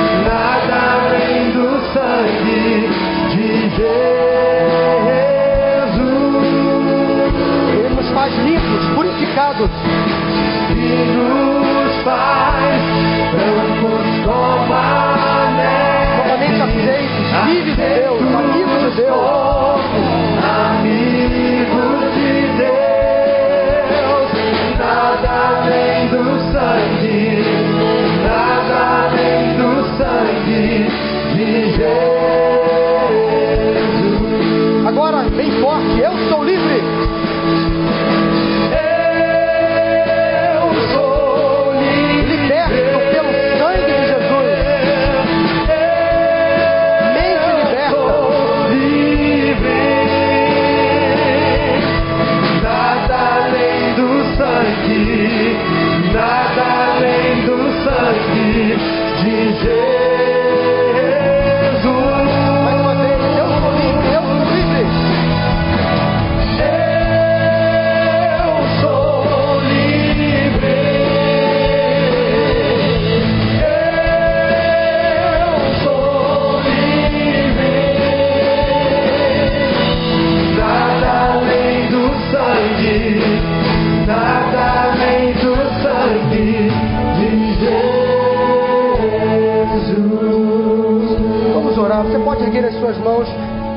Você 92.04 92.18
pode 92.18 92.43
erguer 92.43 92.66
as 92.66 92.74
suas 92.80 92.97
mãos 92.97 93.28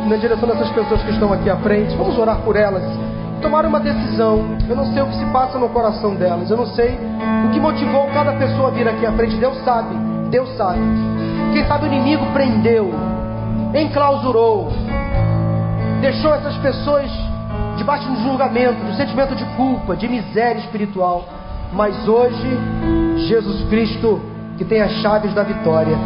na 0.07 0.17
direção 0.17 0.49
dessas 0.49 0.71
pessoas 0.71 1.03
que 1.03 1.11
estão 1.11 1.33
aqui 1.33 1.51
à 1.51 1.57
frente. 1.57 1.95
Vamos 1.97 2.17
orar 2.19 2.39
por 2.39 2.57
elas. 2.57 2.83
Tomar 3.43 3.67
uma 3.67 3.81
decisão. 3.81 4.45
Eu 4.67 4.75
não 4.75 4.87
sei 4.87 5.03
o 5.03 5.07
que 5.07 5.17
se 5.17 5.25
passa 5.27 5.59
no 5.59 5.69
coração 5.69 6.15
delas. 6.15 6.51
Eu 6.51 6.57
não 6.57 6.67
sei 6.67 6.99
o 7.47 7.51
que 7.51 7.61
motivou 7.61 8.07
cada 8.15 8.33
pessoa 8.33 8.69
a 8.69 8.71
vir 8.71 8.89
aqui 8.89 9.05
à 9.05 9.13
frente. 9.13 9.37
Deus 9.37 9.57
sabe. 9.63 9.95
Deus 10.31 10.49
sabe. 10.57 10.81
Quem 11.53 11.65
sabe 11.67 11.85
o 11.85 11.87
inimigo 11.87 12.25
prendeu, 12.33 12.93
enclausurou, 13.75 14.73
deixou 16.01 16.35
essas 16.35 16.57
pessoas 16.57 17.11
debaixo 17.77 18.05
de 18.07 18.13
um 18.13 18.25
julgamento, 18.25 18.85
de 18.85 18.91
um 18.91 18.95
sentimento 18.95 19.35
de 19.37 19.45
culpa, 19.57 19.95
de 19.95 20.09
miséria 20.09 20.59
espiritual. 20.61 21.29
Mas 21.73 22.09
hoje, 22.09 22.59
Jesus 23.29 23.69
Cristo, 23.69 24.21
que 24.57 24.65
tem 24.65 24.81
as 24.81 24.93
chaves 24.95 25.33
da 25.35 25.43
vitória, 25.43 25.97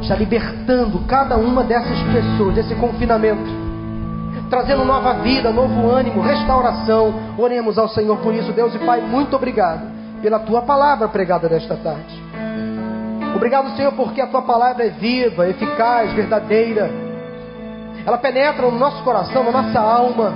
está 0.00 0.14
libertando 0.14 1.00
cada 1.06 1.36
uma 1.36 1.62
dessas 1.62 1.98
pessoas 2.12 2.54
desse 2.54 2.74
confinamento, 2.76 3.50
trazendo 4.48 4.84
nova 4.84 5.14
vida, 5.14 5.52
novo 5.52 5.88
ânimo, 5.88 6.20
restauração. 6.20 7.14
Oremos 7.38 7.78
ao 7.78 7.88
Senhor 7.88 8.16
por 8.18 8.34
isso, 8.34 8.52
Deus 8.52 8.74
e 8.74 8.78
Pai, 8.78 9.00
muito 9.00 9.36
obrigado 9.36 9.82
pela 10.20 10.38
tua 10.40 10.62
palavra 10.62 11.08
pregada 11.08 11.48
nesta 11.48 11.76
tarde. 11.76 12.22
Obrigado, 13.34 13.74
Senhor, 13.76 13.92
porque 13.92 14.20
a 14.20 14.26
tua 14.26 14.42
palavra 14.42 14.84
é 14.84 14.90
viva, 14.90 15.48
eficaz, 15.48 16.12
verdadeira. 16.12 16.90
Ela 18.04 18.18
penetra 18.18 18.62
no 18.62 18.78
nosso 18.78 19.02
coração, 19.04 19.44
na 19.44 19.50
nossa 19.50 19.80
alma, 19.80 20.34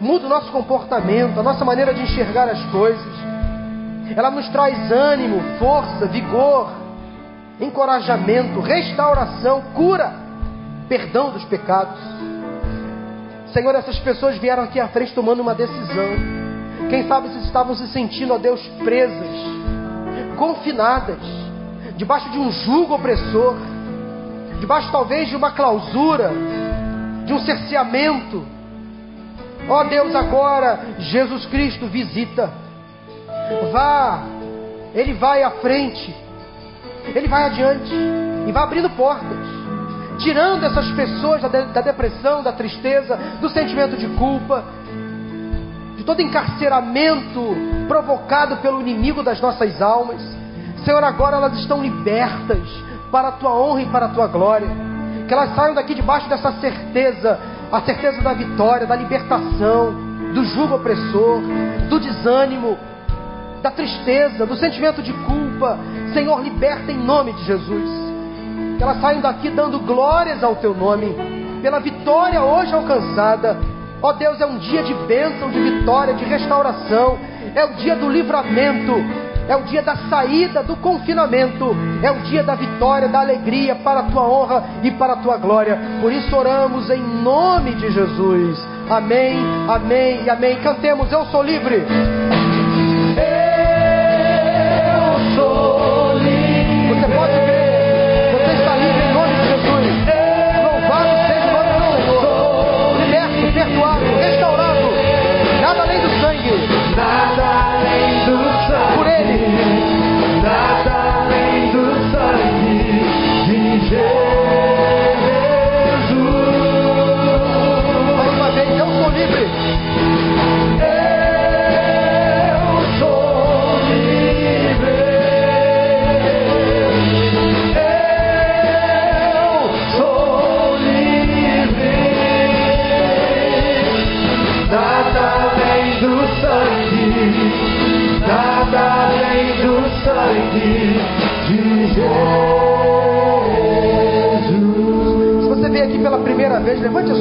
muda 0.00 0.26
o 0.26 0.28
nosso 0.28 0.50
comportamento, 0.50 1.38
a 1.38 1.42
nossa 1.42 1.64
maneira 1.64 1.92
de 1.92 2.02
enxergar 2.02 2.48
as 2.48 2.62
coisas. 2.66 3.22
Ela 4.16 4.30
nos 4.30 4.48
traz 4.48 4.90
ânimo, 4.90 5.40
força, 5.58 6.06
vigor, 6.06 6.68
encorajamento, 7.60 8.60
restauração, 8.60 9.62
cura, 9.74 10.12
perdão 10.88 11.30
dos 11.30 11.44
pecados. 11.44 12.00
Senhor, 13.52 13.74
essas 13.74 13.98
pessoas 13.98 14.38
vieram 14.38 14.62
aqui 14.62 14.80
à 14.80 14.88
frente 14.88 15.14
tomando 15.14 15.40
uma 15.40 15.54
decisão. 15.54 16.42
Quem 16.88 17.06
sabe 17.06 17.28
se 17.28 17.38
estavam 17.44 17.74
se 17.74 17.86
sentindo, 17.88 18.34
ó 18.34 18.38
Deus, 18.38 18.60
presas, 18.82 19.28
confinadas, 20.36 21.18
debaixo 21.96 22.30
de 22.30 22.38
um 22.38 22.50
jugo 22.50 22.94
opressor, 22.94 23.56
debaixo 24.58 24.90
talvez 24.90 25.28
de 25.28 25.36
uma 25.36 25.52
clausura, 25.52 26.30
de 27.24 27.32
um 27.32 27.40
cerceamento. 27.40 28.44
Ó 29.68 29.84
Deus, 29.84 30.14
agora 30.14 30.80
Jesus 30.98 31.46
Cristo 31.46 31.86
visita. 31.86 32.50
Vá, 33.70 34.22
Ele 34.94 35.14
vai 35.14 35.42
à 35.42 35.50
frente, 35.50 36.14
Ele 37.14 37.28
vai 37.28 37.44
adiante 37.44 37.92
e 38.46 38.52
vai 38.52 38.62
abrindo 38.62 38.90
portas, 38.90 39.46
tirando 40.18 40.64
essas 40.64 40.90
pessoas 40.92 41.42
da, 41.42 41.48
da 41.48 41.80
depressão, 41.80 42.42
da 42.42 42.52
tristeza, 42.52 43.16
do 43.40 43.48
sentimento 43.48 43.96
de 43.96 44.06
culpa, 44.16 44.64
de 45.96 46.04
todo 46.04 46.20
encarceramento 46.20 47.56
provocado 47.86 48.56
pelo 48.58 48.80
inimigo 48.80 49.22
das 49.22 49.40
nossas 49.40 49.80
almas. 49.80 50.20
Senhor, 50.84 51.02
agora 51.04 51.36
elas 51.36 51.58
estão 51.58 51.82
libertas 51.82 52.60
para 53.10 53.28
a 53.28 53.32
tua 53.32 53.54
honra 53.54 53.82
e 53.82 53.86
para 53.86 54.06
a 54.06 54.08
tua 54.08 54.26
glória. 54.26 54.68
Que 55.28 55.34
elas 55.34 55.54
saiam 55.54 55.74
daqui 55.74 55.94
debaixo 55.94 56.28
dessa 56.28 56.52
certeza, 56.52 57.38
a 57.70 57.80
certeza 57.82 58.20
da 58.20 58.32
vitória, 58.32 58.86
da 58.86 58.96
libertação, 58.96 59.94
do 60.34 60.44
jugo 60.44 60.74
opressor, 60.76 61.40
do 61.88 62.00
desânimo, 62.00 62.78
da 63.62 63.70
tristeza, 63.70 64.44
do 64.44 64.56
sentimento 64.56 65.00
de 65.02 65.12
culpa. 65.12 65.78
Senhor, 66.12 66.42
liberta 66.42 66.90
em 66.90 66.98
nome 66.98 67.32
de 67.32 67.44
Jesus. 67.44 67.90
Que 68.76 68.82
elas 68.82 69.00
saiam 69.00 69.20
daqui 69.20 69.48
dando 69.50 69.78
glórias 69.78 70.42
ao 70.42 70.56
teu 70.56 70.74
nome, 70.74 71.14
pela 71.62 71.78
vitória 71.78 72.42
hoje 72.42 72.74
alcançada. 72.74 73.56
Ó 74.02 74.12
Deus, 74.12 74.40
é 74.40 74.46
um 74.46 74.58
dia 74.58 74.82
de 74.82 74.92
bênção, 75.06 75.48
de 75.50 75.60
vitória, 75.60 76.12
de 76.14 76.24
restauração. 76.24 77.16
É 77.54 77.64
o 77.64 77.74
dia 77.74 77.94
do 77.94 78.10
livramento. 78.10 78.92
É 79.48 79.56
o 79.56 79.62
dia 79.62 79.82
da 79.82 79.96
saída 80.08 80.62
do 80.62 80.76
confinamento. 80.76 81.76
É 82.02 82.10
o 82.10 82.20
dia 82.22 82.42
da 82.42 82.56
vitória, 82.56 83.06
da 83.06 83.20
alegria 83.20 83.76
para 83.76 84.00
a 84.00 84.02
tua 84.04 84.22
honra 84.22 84.64
e 84.82 84.90
para 84.90 85.12
a 85.12 85.16
tua 85.16 85.36
glória. 85.36 85.78
Por 86.00 86.12
isso 86.12 86.34
oramos 86.34 86.90
em 86.90 87.00
nome 87.00 87.74
de 87.76 87.92
Jesus. 87.92 88.58
amém, 88.90 89.36
amém 89.68 90.24
e 90.24 90.30
amém. 90.30 90.56
Cantemos, 90.56 91.12
eu 91.12 91.24
sou 91.26 91.42
livre. 91.42 91.86
Eu 95.62 96.01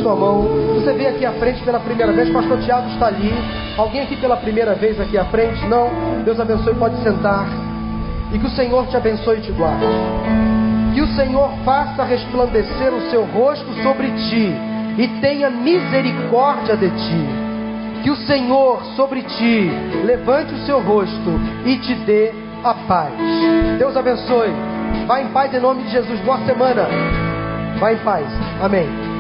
sua 0.02 0.16
mão. 0.16 0.48
Você 0.76 0.94
veio 0.94 1.10
aqui 1.10 1.26
à 1.26 1.32
frente 1.34 1.62
pela 1.64 1.80
primeira 1.80 2.12
vez, 2.12 2.30
pastor 2.30 2.60
Tiago 2.60 2.90
está 2.90 3.08
ali. 3.08 3.34
Alguém 3.78 4.02
aqui 4.02 4.16
pela 4.18 4.38
primeira 4.38 4.74
vez 4.76 5.00
aqui 5.00 5.18
à 5.18 5.26
frente? 5.26 5.66
Não? 5.68 5.90
Deus 6.26 6.40
abençoe, 6.40 6.74
pode 6.76 7.02
sentar. 7.04 7.48
E 8.34 8.40
que 8.40 8.46
o 8.46 8.50
Senhor 8.52 8.88
te 8.88 8.98
abençoe 8.98 9.38
e 9.38 9.42
te 9.42 9.52
guarde. 9.52 9.86
Que 10.94 11.02
o 11.02 11.08
Senhor 11.16 11.50
faça 11.64 12.04
resplandecer 12.04 12.94
o 12.94 13.10
seu 13.10 13.24
rosto 13.26 13.72
sobre 13.82 14.08
ti 14.12 14.54
e 14.98 15.08
tenha 15.22 15.50
misericórdia 15.50 16.76
de 16.76 16.90
ti. 16.90 17.26
Que 18.04 18.10
o 18.10 18.16
Senhor 18.16 18.82
sobre 18.96 19.22
ti 19.22 19.72
levante 20.06 20.54
o 20.54 20.66
seu 20.66 20.82
rosto 20.82 21.40
e 21.66 21.78
te 21.78 21.94
dê 21.96 22.34
a 22.64 22.74
paz. 22.74 23.14
Deus 23.78 23.96
abençoe. 23.96 24.50
Vá 25.08 25.22
em 25.22 25.28
paz 25.28 25.54
em 25.54 25.60
nome 25.60 25.84
de 25.84 25.92
Jesus. 25.92 26.20
Boa 26.22 26.40
semana. 26.40 26.88
Vá 27.80 27.94
em 27.94 27.98
paz. 27.98 28.26
Amém. 28.62 29.11